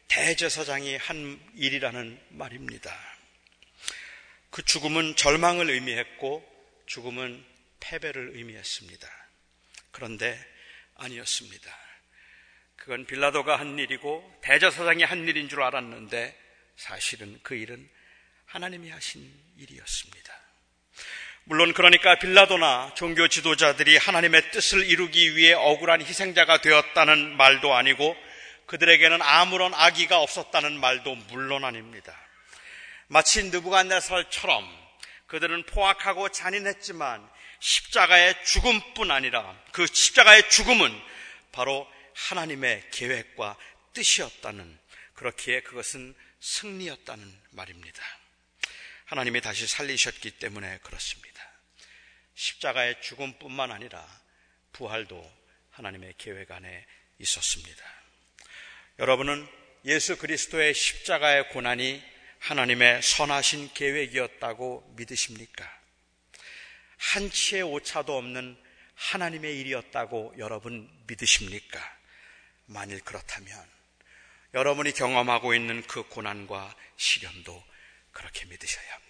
대제사장이 0.07 0.97
한 0.97 1.41
일이라는 1.55 2.21
말입니다. 2.29 2.95
그 4.51 4.63
죽음은 4.63 5.15
절망을 5.15 5.71
의미했고 5.71 6.47
죽음은 6.85 7.43
패배를 7.79 8.33
의미했습니다. 8.35 9.09
그런데 9.89 10.39
아니었습니다. 10.93 11.75
그건 12.75 13.07
빌라도가 13.07 13.57
한 13.57 13.79
일이고 13.79 14.39
대제사장이 14.43 15.01
한 15.01 15.27
일인 15.27 15.49
줄 15.49 15.63
알았는데 15.63 16.39
사실은 16.77 17.39
그 17.41 17.55
일은 17.55 17.89
하나님이 18.45 18.91
하신 18.91 19.27
일이었습니다. 19.57 20.39
물론 21.49 21.73
그러니까 21.73 22.13
빌라도나 22.19 22.91
종교 22.93 23.27
지도자들이 23.27 23.97
하나님의 23.97 24.51
뜻을 24.51 24.85
이루기 24.87 25.35
위해 25.35 25.53
억울한 25.53 25.99
희생자가 25.99 26.61
되었다는 26.61 27.37
말도 27.37 27.73
아니고 27.73 28.15
그들에게는 28.67 29.19
아무런 29.23 29.73
악의가 29.73 30.19
없었다는 30.19 30.79
말도 30.79 31.15
물론 31.31 31.65
아닙니다. 31.65 32.15
마치 33.07 33.43
느부갓네살처럼 33.45 34.63
그들은 35.25 35.63
포악하고 35.63 36.29
잔인했지만 36.29 37.27
십자가의 37.59 38.35
죽음뿐 38.45 39.09
아니라 39.09 39.59
그 39.71 39.87
십자가의 39.87 40.51
죽음은 40.51 40.95
바로 41.51 41.87
하나님의 42.13 42.83
계획과 42.91 43.57
뜻이었다는 43.93 44.77
그렇기에 45.15 45.61
그것은 45.61 46.13
승리였다는 46.41 47.25
말입니다. 47.49 48.03
하나님이 49.05 49.41
다시 49.41 49.65
살리셨기 49.65 50.29
때문에 50.29 50.77
그렇습니다. 50.83 51.28
십자가의 52.39 53.01
죽음뿐만 53.01 53.69
아니라 53.69 54.07
부활도 54.71 55.29
하나님의 55.71 56.13
계획 56.17 56.51
안에 56.51 56.85
있었습니다. 57.19 57.83
여러분은 58.97 59.45
예수 59.83 60.17
그리스도의 60.17 60.73
십자가의 60.73 61.49
고난이 61.49 62.01
하나님의 62.39 63.01
선하신 63.01 63.73
계획이었다고 63.73 64.93
믿으십니까? 64.95 65.79
한 66.97 67.29
치의 67.29 67.61
오차도 67.63 68.17
없는 68.17 68.57
하나님의 68.95 69.59
일이었다고 69.59 70.35
여러분 70.37 70.89
믿으십니까? 71.07 71.97
만일 72.67 73.01
그렇다면 73.01 73.53
여러분이 74.53 74.93
경험하고 74.93 75.53
있는 75.53 75.81
그 75.87 76.03
고난과 76.03 76.73
시련도 76.95 77.61
그렇게 78.13 78.45
믿으셔야 78.45 78.93
합니다. 78.93 79.08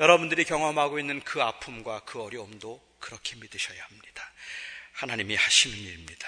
여러분들이 0.00 0.44
경험하고 0.44 0.98
있는 0.98 1.20
그 1.20 1.42
아픔과 1.42 2.00
그 2.06 2.22
어려움도 2.22 2.82
그렇게 3.00 3.36
믿으셔야 3.36 3.84
합니다. 3.84 4.32
하나님이 4.92 5.36
하시는 5.36 5.76
일입니다. 5.76 6.26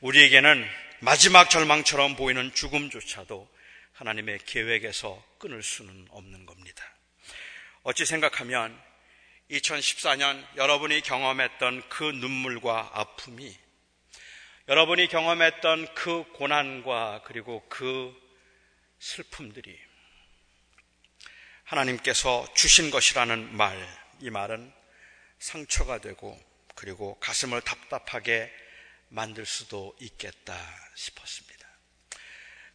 우리에게는 0.00 0.68
마지막 1.00 1.48
절망처럼 1.48 2.14
보이는 2.14 2.52
죽음조차도 2.52 3.48
하나님의 3.94 4.40
계획에서 4.44 5.24
끊을 5.38 5.62
수는 5.62 6.08
없는 6.10 6.44
겁니다. 6.44 6.84
어찌 7.84 8.04
생각하면 8.04 8.78
2014년 9.50 10.44
여러분이 10.56 11.00
경험했던 11.00 11.88
그 11.88 12.04
눈물과 12.04 12.90
아픔이 12.92 13.56
여러분이 14.68 15.08
경험했던 15.08 15.94
그 15.94 16.24
고난과 16.34 17.22
그리고 17.24 17.64
그 17.70 18.14
슬픔들이 18.98 19.83
하나님께서 21.64 22.46
주신 22.54 22.90
것이라는 22.90 23.56
말, 23.56 23.76
이 24.20 24.30
말은 24.30 24.72
상처가 25.38 25.98
되고 25.98 26.38
그리고 26.74 27.18
가슴을 27.20 27.62
답답하게 27.62 28.52
만들 29.08 29.46
수도 29.46 29.96
있겠다 30.00 30.56
싶었습니다. 30.94 31.66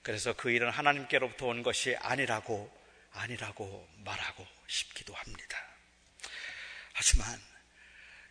그래서 0.02 0.34
그 0.34 0.52
일은 0.52 0.70
하나님께로부터 0.70 1.48
온 1.48 1.62
것이 1.64 1.96
아니라고, 1.98 2.76
아니라고 3.12 3.88
말하고 3.98 4.48
싶기도 4.68 5.14
합니다. 5.14 5.58
하지만 6.94 7.42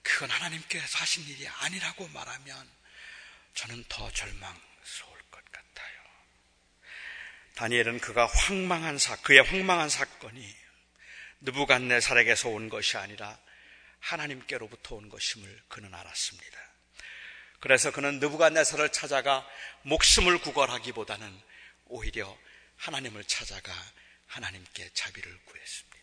그건 0.03 0.31
하나님께서 0.31 0.99
하신 0.99 1.25
일이 1.29 1.47
아니라고 1.47 2.09
말하면 2.09 2.69
저는 3.55 3.85
더 3.89 4.11
같아요. 4.11 4.68
다니엘은 7.59 7.99
그가 7.99 8.27
황망한 8.27 8.99
사, 8.99 9.17
그의 9.17 9.43
황망한 9.43 9.89
사건이 9.89 10.55
느부갓네살에게서 11.41 12.51
온 12.51 12.69
것이 12.69 12.97
아니라 12.97 13.37
하나님께로부터 13.99 14.95
온 14.95 15.09
것임을 15.09 15.63
그는 15.67 15.93
알았습니다. 15.93 16.57
그래서 17.59 17.91
그는 17.91 18.21
느부갓네살을 18.21 18.91
찾아가 18.91 19.45
목숨을 19.83 20.39
구걸하기보다는 20.39 21.37
오히려 21.87 22.39
하나님을 22.77 23.25
찾아가 23.25 23.73
하나님께 24.29 24.91
자비를 24.95 25.37
구했습니다. 25.45 25.99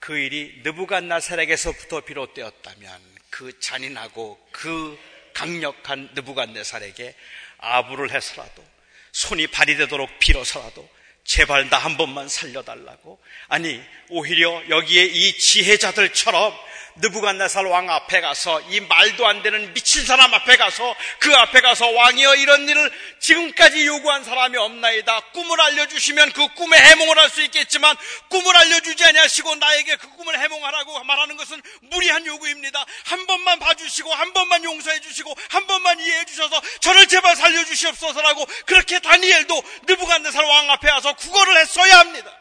그 0.00 0.18
일이 0.18 0.62
느부갓네살에게서부터 0.64 2.00
비롯되었다면 2.00 3.18
그 3.30 3.60
잔인하고 3.60 4.44
그 4.50 4.98
강력한 5.34 6.10
느부갓네살에게 6.14 7.14
아부를 7.58 8.10
해서라도 8.10 8.77
손이 9.18 9.48
발이 9.48 9.76
되도록 9.76 10.20
빌어서라도 10.20 10.88
제발 11.24 11.68
나 11.68 11.78
한 11.78 11.96
번만 11.96 12.28
살려달라고. 12.28 13.20
아니 13.48 13.82
오히려 14.10 14.62
여기에 14.68 15.04
이 15.06 15.38
지혜자들처럼 15.38 16.54
느부갓네살 17.00 17.64
왕 17.66 17.88
앞에 17.90 18.20
가서 18.20 18.60
이 18.62 18.80
말도 18.80 19.26
안 19.26 19.42
되는 19.42 19.72
미친 19.74 20.04
사람 20.04 20.32
앞에 20.34 20.56
가서 20.56 20.94
그 21.20 21.32
앞에 21.34 21.60
가서 21.60 21.88
왕이여 21.88 22.36
이런 22.36 22.68
일을 22.68 22.90
지금까지 23.20 23.86
요구한 23.86 24.24
사람이 24.24 24.56
없나이다. 24.56 25.20
꿈을 25.32 25.60
알려주시면 25.60 26.32
그 26.32 26.48
꿈에 26.54 26.78
해몽을 26.78 27.18
할 27.18 27.28
수 27.28 27.42
있겠지만 27.42 27.94
꿈을 28.28 28.56
알려주지 28.56 29.04
아니하시고 29.04 29.54
나에게 29.56 29.96
그 29.96 30.08
꿈을 30.16 30.38
해몽하라고 30.40 31.04
말하는 31.04 31.36
것은 31.36 31.60
무리한 31.82 32.24
요구입니다. 32.24 32.84
한 33.04 33.26
번만 33.26 33.58
봐주시고 33.58 34.12
한 34.12 34.32
번만 34.32 34.64
용서해 34.64 35.00
주시고 35.00 35.34
한 35.50 35.66
번만 35.66 36.00
이해해 36.00 36.24
주셔서 36.24 36.60
저를 36.80 37.06
제발 37.06 37.36
살려주시옵소서라고 37.36 38.46
그렇게 38.66 38.98
다니엘도 38.98 39.62
느부갓네살 39.88 40.42
왕 40.42 40.70
앞에 40.70 40.90
와서 40.90 41.12
구걸을 41.14 41.58
했어야 41.58 41.98
합니다. 41.98 42.34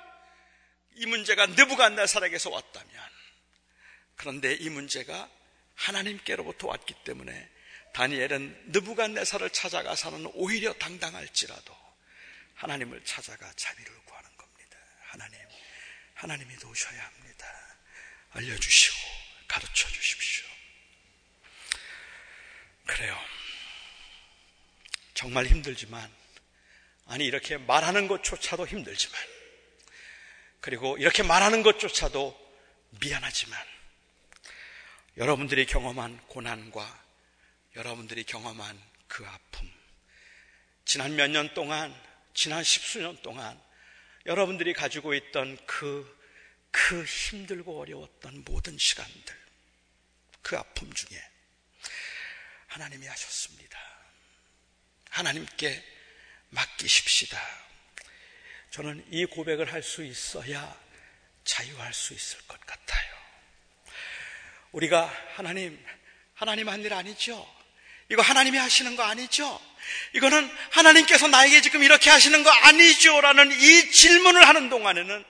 이 0.96 1.06
문제가 1.06 1.46
느부갓네살에게서 1.48 2.50
왔다면 2.50 2.97
그런데 4.18 4.54
이 4.54 4.70
문제가 4.70 5.30
하나님께로부터 5.76 6.68
왔기 6.68 6.94
때문에 7.06 7.50
다니엘은 7.94 8.64
느부갓네살을 8.68 9.52
찾아가서는 9.52 10.32
오히려 10.34 10.74
당당할지라도 10.74 11.76
하나님을 12.56 13.04
찾아가 13.06 13.52
자비를 13.56 13.94
구하는 14.06 14.36
겁니다. 14.36 14.78
하나님, 15.06 15.40
하나님이 16.16 16.56
도우셔야 16.58 17.06
합니다. 17.06 17.78
알려주시고 18.32 18.98
가르쳐 19.48 19.88
주십시오. 19.90 20.46
그래요. 22.86 23.18
정말 25.14 25.46
힘들지만, 25.46 26.12
아니, 27.06 27.26
이렇게 27.26 27.58
말하는 27.58 28.08
것조차도 28.08 28.68
힘들지만, 28.68 29.20
그리고 30.60 30.98
이렇게 30.98 31.24
말하는 31.24 31.64
것조차도 31.64 32.48
미안하지만, 33.00 33.77
여러분들이 35.18 35.66
경험한 35.66 36.18
고난과 36.28 37.06
여러분들이 37.76 38.24
경험한 38.24 38.80
그 39.08 39.26
아픔, 39.26 39.72
지난 40.86 41.16
몇 41.16 41.28
년 41.30 41.54
동안, 41.54 41.94
지난 42.34 42.64
십수년 42.64 43.20
동안 43.24 43.60
여러분들이 44.26 44.74
가지고 44.74 45.14
있던 45.16 45.58
그, 45.66 46.18
그 46.72 47.04
힘들고 47.04 47.80
어려웠던 47.82 48.44
모든 48.46 48.78
시간들, 48.78 49.36
그 50.44 50.58
아픔 50.58 50.94
중에 50.94 51.20
하나님이 52.68 53.08
하셨습니다. 53.08 53.80
하나님께 55.10 55.84
맡기십시다. 56.50 57.42
저는 58.70 59.06
이 59.12 59.26
고백을 59.26 59.72
할 59.74 59.82
수 59.82 60.04
있어야 60.04 60.80
자유할 61.44 61.94
수 61.94 62.14
있을 62.14 62.40
것 62.48 62.60
같아요. 62.62 63.07
우리가 64.72 65.12
하나님, 65.36 65.84
하나님 66.34 66.70
한 66.70 66.84
일 66.86 66.94
아니죠? 66.94 67.48
이거 68.10 68.22
하나님이 68.22 68.58
하시는 68.58 68.96
거 68.96 69.04
아니죠? 69.04 69.60
이거는 70.14 70.50
하나님께서 70.72 71.28
나에게 71.28 71.62
지금 71.62 71.84
이렇게 71.84 72.10
하시는 72.10 72.44
거 72.44 72.50
아니죠? 72.50 73.20
라는 73.22 73.52
이 73.52 73.92
질문을 73.92 74.48
하는 74.48 74.70
동안에는 74.70 75.26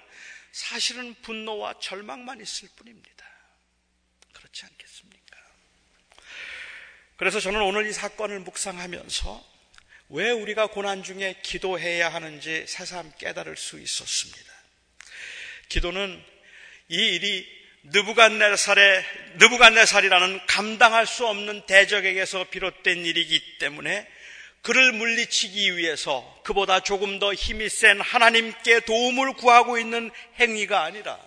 사실은 0.52 1.15
분노와 1.21 1.76
절망만 1.80 2.41
있을 2.41 2.69
뿐입니다. 2.76 3.26
그렇지 4.34 4.65
않겠습니까? 4.65 5.38
그래서 7.17 7.39
저는 7.39 7.62
오늘 7.62 7.88
이 7.88 7.93
사건을 7.93 8.39
묵상하면서 8.41 9.58
왜 10.10 10.30
우리가 10.32 10.67
고난 10.67 11.04
중에 11.04 11.41
기도해야 11.43 12.10
하는지 12.10 12.65
새삼 12.67 13.13
깨달을 13.17 13.58
수 13.58 13.80
있었습니다. 13.80 14.54
기도는 15.69 16.23
이 16.89 16.95
일이 16.95 17.57
느부갓네살의 17.89 19.06
느부갓네살이라는 19.38 20.45
감당할 20.47 21.06
수 21.06 21.26
없는 21.26 21.65
대적에게서 21.65 22.45
비롯된 22.45 23.06
일이기 23.06 23.58
때문에 23.60 24.08
그를 24.62 24.91
물리치기 24.91 25.78
위해서 25.78 26.41
그보다 26.43 26.82
조금 26.82 27.19
더 27.19 27.34
힘이 27.34 27.69
센 27.69 28.02
하나님께 28.02 28.82
도움을 28.82 29.34
구하고 29.34 29.78
있는 29.78 30.12
행위가 30.39 30.84
아니라 30.84 31.17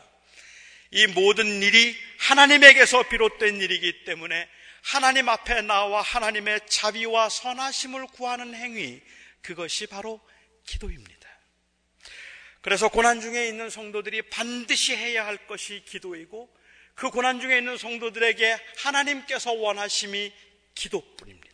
이 0.90 1.06
모든 1.06 1.62
일이 1.62 1.96
하나님에게서 2.18 3.04
비롯된 3.04 3.60
일이기 3.62 4.04
때문에 4.04 4.48
하나님 4.82 5.28
앞에 5.28 5.62
나와 5.62 6.02
하나님의 6.02 6.60
자비와 6.66 7.28
선하심을 7.28 8.08
구하는 8.08 8.54
행위 8.54 9.00
그것이 9.40 9.86
바로 9.86 10.20
기도입니다. 10.66 11.20
그래서 12.60 12.88
고난 12.88 13.20
중에 13.20 13.48
있는 13.48 13.70
성도들이 13.70 14.22
반드시 14.22 14.94
해야 14.94 15.26
할 15.26 15.46
것이 15.46 15.82
기도이고 15.86 16.48
그 16.94 17.10
고난 17.10 17.40
중에 17.40 17.58
있는 17.58 17.78
성도들에게 17.78 18.58
하나님께서 18.78 19.52
원하심이 19.52 20.32
기도뿐입니다. 20.74 21.50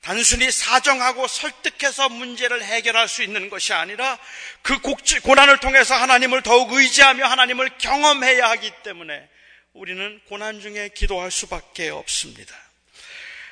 단순히 0.00 0.50
사정하고 0.50 1.26
설득해서 1.26 2.08
문제를 2.08 2.62
해결할 2.62 3.08
수 3.08 3.22
있는 3.22 3.48
것이 3.50 3.72
아니라 3.72 4.18
그 4.62 4.78
고난을 5.22 5.58
통해서 5.58 5.94
하나님을 5.94 6.42
더욱 6.42 6.72
의지하며 6.72 7.26
하나님을 7.26 7.78
경험해야 7.78 8.48
하기 8.50 8.70
때문에 8.84 9.28
우리는 9.72 10.20
고난 10.28 10.60
중에 10.60 10.90
기도할 10.94 11.30
수밖에 11.30 11.88
없습니다. 11.90 12.54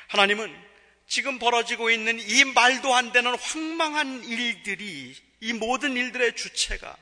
하나님은 0.07 0.55
지금 1.07 1.39
벌어지고 1.39 1.89
있는 1.89 2.19
이 2.19 2.43
말도 2.43 2.93
안 2.93 3.11
되는 3.11 3.33
황망한 3.35 4.23
일들이 4.25 5.15
이 5.39 5.53
모든 5.53 5.95
일들의 5.95 6.35
주체가 6.35 6.95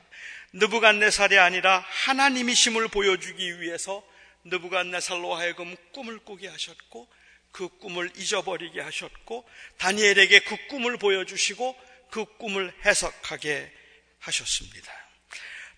느부갓네살이 0.52 1.38
아니라 1.38 1.78
하나님이심을 1.78 2.88
보여주기 2.88 3.60
위해서 3.60 4.06
느부갓네살로 4.44 5.34
하여금 5.34 5.76
꿈을 5.92 6.18
꾸게 6.18 6.48
하셨고 6.48 7.08
그 7.52 7.68
꿈을 7.78 8.10
잊어버리게 8.16 8.80
하셨고 8.80 9.48
다니엘에게 9.78 10.40
그 10.40 10.56
꿈을 10.68 10.98
보여주시고 10.98 11.76
그 12.10 12.24
꿈을 12.36 12.72
해석하게 12.84 13.72
하셨습니다. 14.20 14.92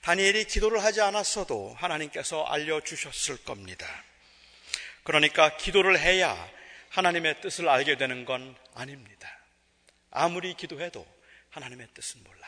다니엘이 0.03 0.45
기도를 0.45 0.83
하지 0.83 1.01
않았어도 1.01 1.75
하나님께서 1.79 2.45
알려주셨을 2.45 3.45
겁니다. 3.45 3.87
그러니까 5.03 5.57
기도를 5.57 5.99
해야 5.99 6.51
하나님의 6.91 7.41
뜻을 7.41 7.69
알게 7.69 7.97
되는 7.97 8.25
건 8.25 8.57
아닙니다. 8.75 9.29
아무리 10.11 10.55
기도해도 10.55 11.07
하나님의 11.51 11.89
뜻은 11.95 12.23
몰라요. 12.25 12.48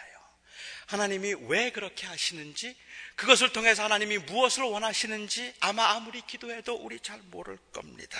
하나님이 0.90 1.34
왜 1.46 1.70
그렇게 1.70 2.04
하시는지, 2.08 2.76
그것을 3.14 3.52
통해서 3.52 3.84
하나님이 3.84 4.18
무엇을 4.18 4.64
원하시는지 4.64 5.54
아마 5.60 5.90
아무리 5.90 6.20
기도해도 6.20 6.74
우리 6.74 6.98
잘 6.98 7.20
모를 7.30 7.56
겁니다. 7.72 8.18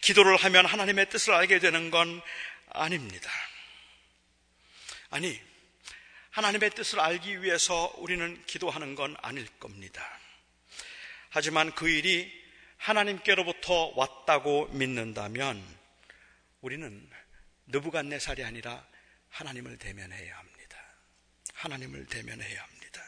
기도를 0.00 0.38
하면 0.38 0.64
하나님의 0.64 1.10
뜻을 1.10 1.34
알게 1.34 1.58
되는 1.58 1.90
건 1.90 2.22
아닙니다. 2.70 3.30
아니, 5.10 5.38
하나님의 6.30 6.70
뜻을 6.70 7.00
알기 7.00 7.42
위해서 7.42 7.92
우리는 7.98 8.42
기도하는 8.46 8.94
건 8.94 9.14
아닐 9.20 9.46
겁니다. 9.58 10.02
하지만 11.28 11.70
그 11.74 11.86
일이 11.90 12.32
하나님께로부터 12.78 13.92
왔다고 13.94 14.68
믿는다면 14.68 15.62
우리는 16.62 17.10
느부갓네살이 17.66 18.42
아니라 18.42 18.86
하나님을 19.28 19.76
대면해야 19.76 20.38
합니다. 20.38 20.49
하나님을 21.60 22.06
대면해야 22.06 22.62
합니다. 22.62 23.02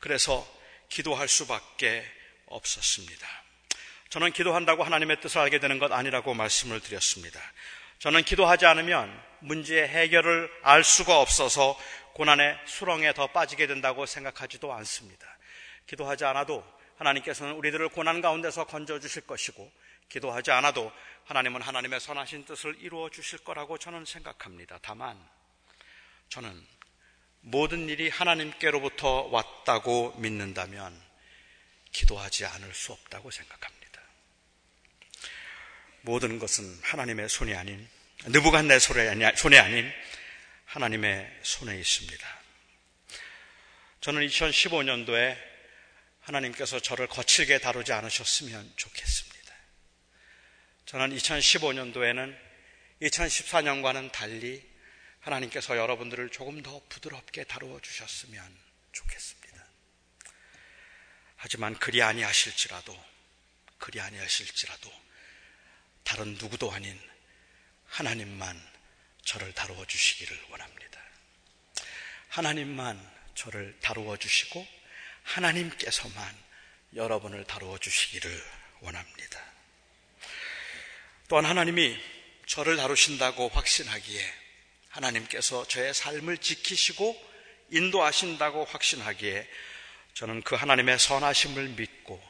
그래서 0.00 0.46
기도할 0.88 1.28
수밖에 1.28 2.04
없었습니다. 2.46 3.26
저는 4.10 4.32
기도한다고 4.32 4.84
하나님의 4.84 5.20
뜻을 5.20 5.40
알게 5.40 5.58
되는 5.58 5.78
것 5.78 5.90
아니라고 5.92 6.34
말씀을 6.34 6.80
드렸습니다. 6.80 7.40
저는 7.98 8.22
기도하지 8.22 8.66
않으면 8.66 9.22
문제의 9.40 9.88
해결을 9.88 10.50
알 10.62 10.84
수가 10.84 11.20
없어서 11.20 11.78
고난의 12.12 12.58
수렁에 12.66 13.14
더 13.14 13.26
빠지게 13.28 13.66
된다고 13.66 14.06
생각하지도 14.06 14.72
않습니다. 14.72 15.26
기도하지 15.86 16.24
않아도 16.26 16.64
하나님께서는 16.98 17.54
우리들을 17.54 17.88
고난 17.90 18.20
가운데서 18.20 18.64
건져 18.66 19.00
주실 19.00 19.26
것이고 19.26 19.70
기도하지 20.08 20.50
않아도 20.52 20.92
하나님은 21.24 21.62
하나님의 21.62 22.00
선하신 22.00 22.44
뜻을 22.44 22.76
이루어 22.80 23.10
주실 23.10 23.40
거라고 23.40 23.76
저는 23.76 24.04
생각합니다. 24.04 24.78
다만 24.82 25.18
저는 26.28 26.75
모든 27.48 27.88
일이 27.88 28.08
하나님께로부터 28.08 29.28
왔다고 29.30 30.14
믿는다면 30.18 31.00
기도하지 31.92 32.44
않을 32.44 32.74
수 32.74 32.90
없다고 32.90 33.30
생각합니다. 33.30 34.02
모든 36.00 36.40
것은 36.40 36.76
하나님의 36.82 37.28
손이 37.28 37.54
아닌 37.54 37.88
느부갓네 38.24 38.80
손에 38.80 39.58
아닌 39.58 39.92
하나님의 40.64 41.38
손에 41.42 41.78
있습니다. 41.78 42.40
저는 44.00 44.26
2015년도에 44.26 45.38
하나님께서 46.22 46.80
저를 46.80 47.06
거칠게 47.06 47.60
다루지 47.60 47.92
않으셨으면 47.92 48.72
좋겠습니다. 48.74 49.54
저는 50.86 51.16
2015년도에는 51.16 52.36
2014년과는 53.02 54.10
달리 54.10 54.75
하나님께서 55.26 55.76
여러분들을 55.76 56.30
조금 56.30 56.62
더 56.62 56.80
부드럽게 56.88 57.44
다루어 57.44 57.80
주셨으면 57.80 58.56
좋겠습니다. 58.92 59.66
하지만 61.36 61.76
그리 61.78 62.00
아니하실지라도 62.00 62.96
그리 63.78 64.00
아니하실지라도 64.00 64.90
다른 66.04 66.34
누구도 66.34 66.70
아닌 66.70 66.98
하나님만 67.86 68.56
저를 69.24 69.52
다루어 69.52 69.84
주시기를 69.84 70.40
원합니다. 70.50 71.00
하나님만 72.28 73.12
저를 73.34 73.76
다루어 73.80 74.16
주시고 74.16 74.66
하나님께서만 75.24 76.36
여러분을 76.94 77.44
다루어 77.44 77.78
주시기를 77.78 78.30
원합니다. 78.80 79.44
또한 81.28 81.44
하나님이 81.44 82.00
저를 82.46 82.76
다루신다고 82.76 83.48
확신하기에 83.48 84.45
하나님께서 84.96 85.66
저의 85.68 85.92
삶을 85.92 86.38
지키시고 86.38 87.24
인도하신다고 87.70 88.64
확신하기에 88.64 89.48
저는 90.14 90.42
그 90.42 90.54
하나님의 90.54 90.98
선하심을 90.98 91.68
믿고 91.70 92.22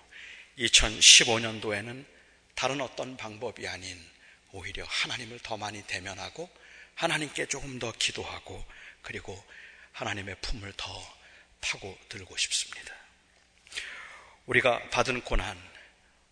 2015년도에는 0.59 2.05
다른 2.55 2.81
어떤 2.81 3.17
방법이 3.17 3.69
아닌 3.69 3.99
오히려 4.53 4.85
하나님을 4.85 5.39
더 5.41 5.57
많이 5.57 5.83
대면하고 5.87 6.51
하나님께 6.95 7.47
조금 7.47 7.79
더 7.79 7.93
기도하고 7.93 8.64
그리고 9.03 9.43
하나님의 9.93 10.37
품을 10.41 10.73
더 10.77 11.17
파고 11.61 11.97
들고 12.09 12.37
싶습니다. 12.37 12.95
우리가 14.47 14.91
받은 14.91 15.23
고난, 15.23 15.57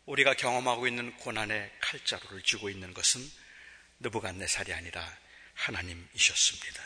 우리가 0.07 0.35
경험하고 0.35 0.87
있는 0.87 1.15
고난의 1.19 1.71
칼자루를 1.81 2.43
쥐고 2.43 2.71
있는 2.71 2.95
것은 2.95 3.21
느부갓네살이 4.01 4.73
아니라 4.73 5.24
하나님이셨습니다. 5.55 6.83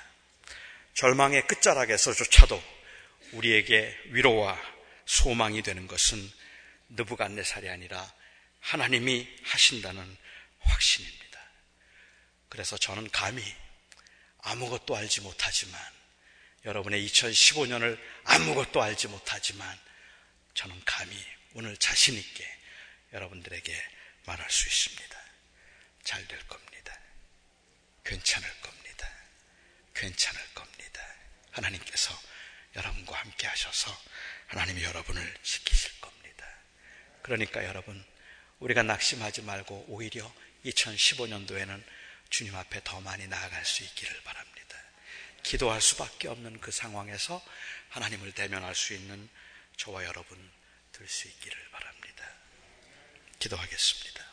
절망의 0.95 1.47
끝자락에서조차도 1.47 2.63
우리에게 3.33 3.97
위로와 4.07 4.61
소망이 5.07 5.63
되는 5.63 5.87
것은 5.87 6.31
느부갓네살이 6.91 7.69
아니라 7.69 8.13
하나님이 8.61 9.29
하신다는 9.45 10.17
확신입니다. 10.61 11.41
그래서 12.49 12.77
저는 12.77 13.11
감히 13.11 13.43
아무것도 14.39 14.97
알지 14.97 15.21
못하지만 15.21 15.81
여러분의 16.65 17.07
2015년을 17.07 17.99
아무것도 18.25 18.83
알지 18.83 19.09
못하지만 19.09 19.79
저는 20.55 20.81
감히 20.85 21.17
오늘 21.55 21.77
자신 21.77 22.15
있게 22.15 22.45
여러분들에게 23.13 23.73
말할 24.27 24.51
수 24.51 24.67
있습니다. 24.67 25.19
잘 26.05 26.27
될 26.27 26.39
겁니다. 26.47 26.68
괜찮을 28.09 28.49
겁니다. 28.63 29.07
괜찮을 29.95 30.41
겁니다. 30.55 31.01
하나님께서 31.51 32.19
여러분과 32.75 33.19
함께 33.19 33.47
하셔서 33.47 33.95
하나님이 34.47 34.83
여러분을 34.83 35.35
지키실 35.43 36.01
겁니다. 36.01 36.47
그러니까 37.23 37.65
여러분, 37.65 38.03
우리가 38.61 38.83
낙심하지 38.83 39.43
말고 39.43 39.85
오히려 39.89 40.33
2015년도에는 40.65 41.85
주님 42.31 42.57
앞에 42.57 42.81
더 42.83 43.01
많이 43.03 43.27
나아갈 43.27 43.65
수 43.67 43.85
있기를 43.85 44.23
바랍니다. 44.23 44.79
기도할 45.43 45.83
수밖에 45.83 46.29
없는 46.29 46.61
그 46.61 46.71
상황에서 46.71 47.45
하나님을 47.91 48.33
대면할 48.33 48.75
수 48.75 48.95
있는 48.95 49.29
저와 49.77 50.05
여러분 50.05 50.37
될 50.93 51.07
수 51.07 51.29
있기를 51.29 51.71
바랍니다. 51.71 52.25
기도하겠습니다. 53.39 54.28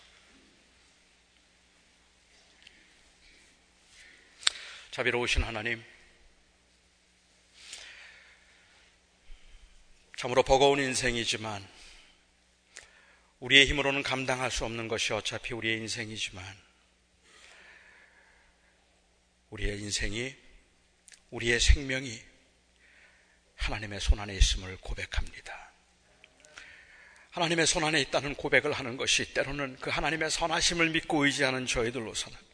자비로우신 4.96 5.44
하나님, 5.44 5.84
참으로 10.16 10.42
버거운 10.42 10.80
인생이지만 10.80 11.68
우리의 13.42 13.66
힘으로는 13.66 14.04
감당할 14.04 14.52
수 14.52 14.64
없는 14.64 14.88
것이 14.88 15.12
어차피 15.12 15.54
우리의 15.54 15.80
인생이지만 15.80 16.46
우리의 19.50 19.82
인생이 19.82 20.34
우리의 21.32 21.60
생명이 21.60 22.18
하나님의 23.58 24.00
손 24.00 24.22
안에 24.22 24.34
있음을 24.34 24.78
고백합니다. 24.78 25.74
하나님의 27.32 27.68
손 27.68 27.84
안에 27.84 28.00
있다는 28.00 28.36
고백을 28.36 28.72
하는 28.72 28.96
것이 28.96 29.34
때로는 29.34 29.76
그 29.82 29.90
하나님의 29.90 30.32
선하심을 30.32 30.92
믿고 30.92 31.26
의지하는 31.26 31.66
저희들로서는 31.66 32.46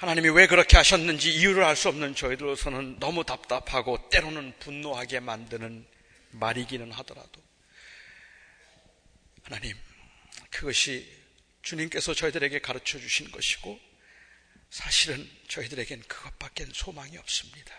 하나님이 0.00 0.30
왜 0.30 0.46
그렇게 0.46 0.78
하셨는지 0.78 1.30
이유를 1.30 1.62
알 1.62 1.76
수 1.76 1.90
없는 1.90 2.14
저희들로서는 2.14 3.00
너무 3.00 3.22
답답하고 3.22 4.08
때로는 4.08 4.54
분노하게 4.58 5.20
만드는 5.20 5.86
말이기는 6.30 6.90
하더라도 6.90 7.42
하나님 9.42 9.76
그것이 10.48 11.06
주님께서 11.60 12.14
저희들에게 12.14 12.60
가르쳐 12.60 12.98
주신 12.98 13.30
것이고 13.30 13.78
사실은 14.70 15.28
저희들에겐 15.48 16.00
그것밖엔 16.08 16.72
소망이 16.72 17.18
없습니다. 17.18 17.74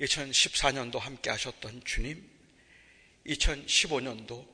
2014년도 0.00 0.98
함께 0.98 1.28
하셨던 1.28 1.82
주님, 1.84 2.26
2015년도 3.26 4.48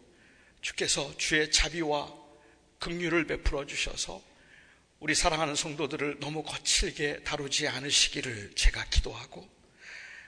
주께서 0.60 1.16
주의 1.18 1.48
자비와 1.52 2.12
긍휼을 2.80 3.28
베풀어 3.28 3.64
주셔서 3.64 4.33
우리 5.04 5.14
사랑하는 5.14 5.54
성도들을 5.54 6.20
너무 6.20 6.42
거칠게 6.42 7.24
다루지 7.24 7.68
않으시기를 7.68 8.54
제가 8.54 8.86
기도하고 8.86 9.46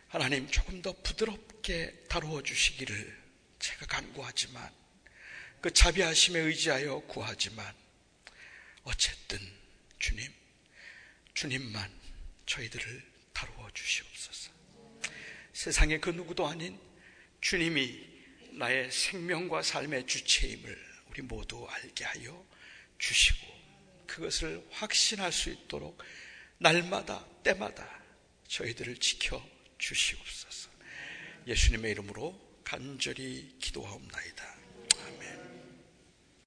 하나님 0.09 0.51
조금 0.51 0.83
더 0.83 0.93
부드럽게 0.93 2.05
다루어 2.11 2.43
주시기를 2.43 3.23
제가 3.59 3.87
간구하지만 3.87 4.71
그 5.63 5.73
자비하심에 5.73 6.41
의지하여 6.41 6.99
구하지만 7.09 7.75
어쨌든 8.83 9.39
주님, 9.99 10.31
주님만 11.33 11.91
저희들을 12.45 13.03
다루어 13.33 13.71
주시옵소서. 13.73 14.51
세상에 15.55 15.99
그 16.01 16.11
누구도 16.11 16.47
아닌 16.47 16.79
주님이 17.41 18.07
나의 18.59 18.93
생명과 18.93 19.63
삶의 19.63 20.07
주체임을 20.07 20.87
우리 21.09 21.23
모두 21.23 21.67
알게 21.67 22.05
하여 22.05 22.45
주시고 22.99 23.56
그것을 24.07 24.67
확신할 24.71 25.33
수 25.33 25.51
있도록 25.51 26.03
날마다 26.59 27.25
때마다 27.43 27.89
저희들을 28.49 28.97
지켜 28.99 29.43
주시옵소서. 29.79 30.71
예수님의 31.47 31.93
이름으로 31.93 32.61
간절히 32.65 33.57
기도하옵나이다. 33.61 34.56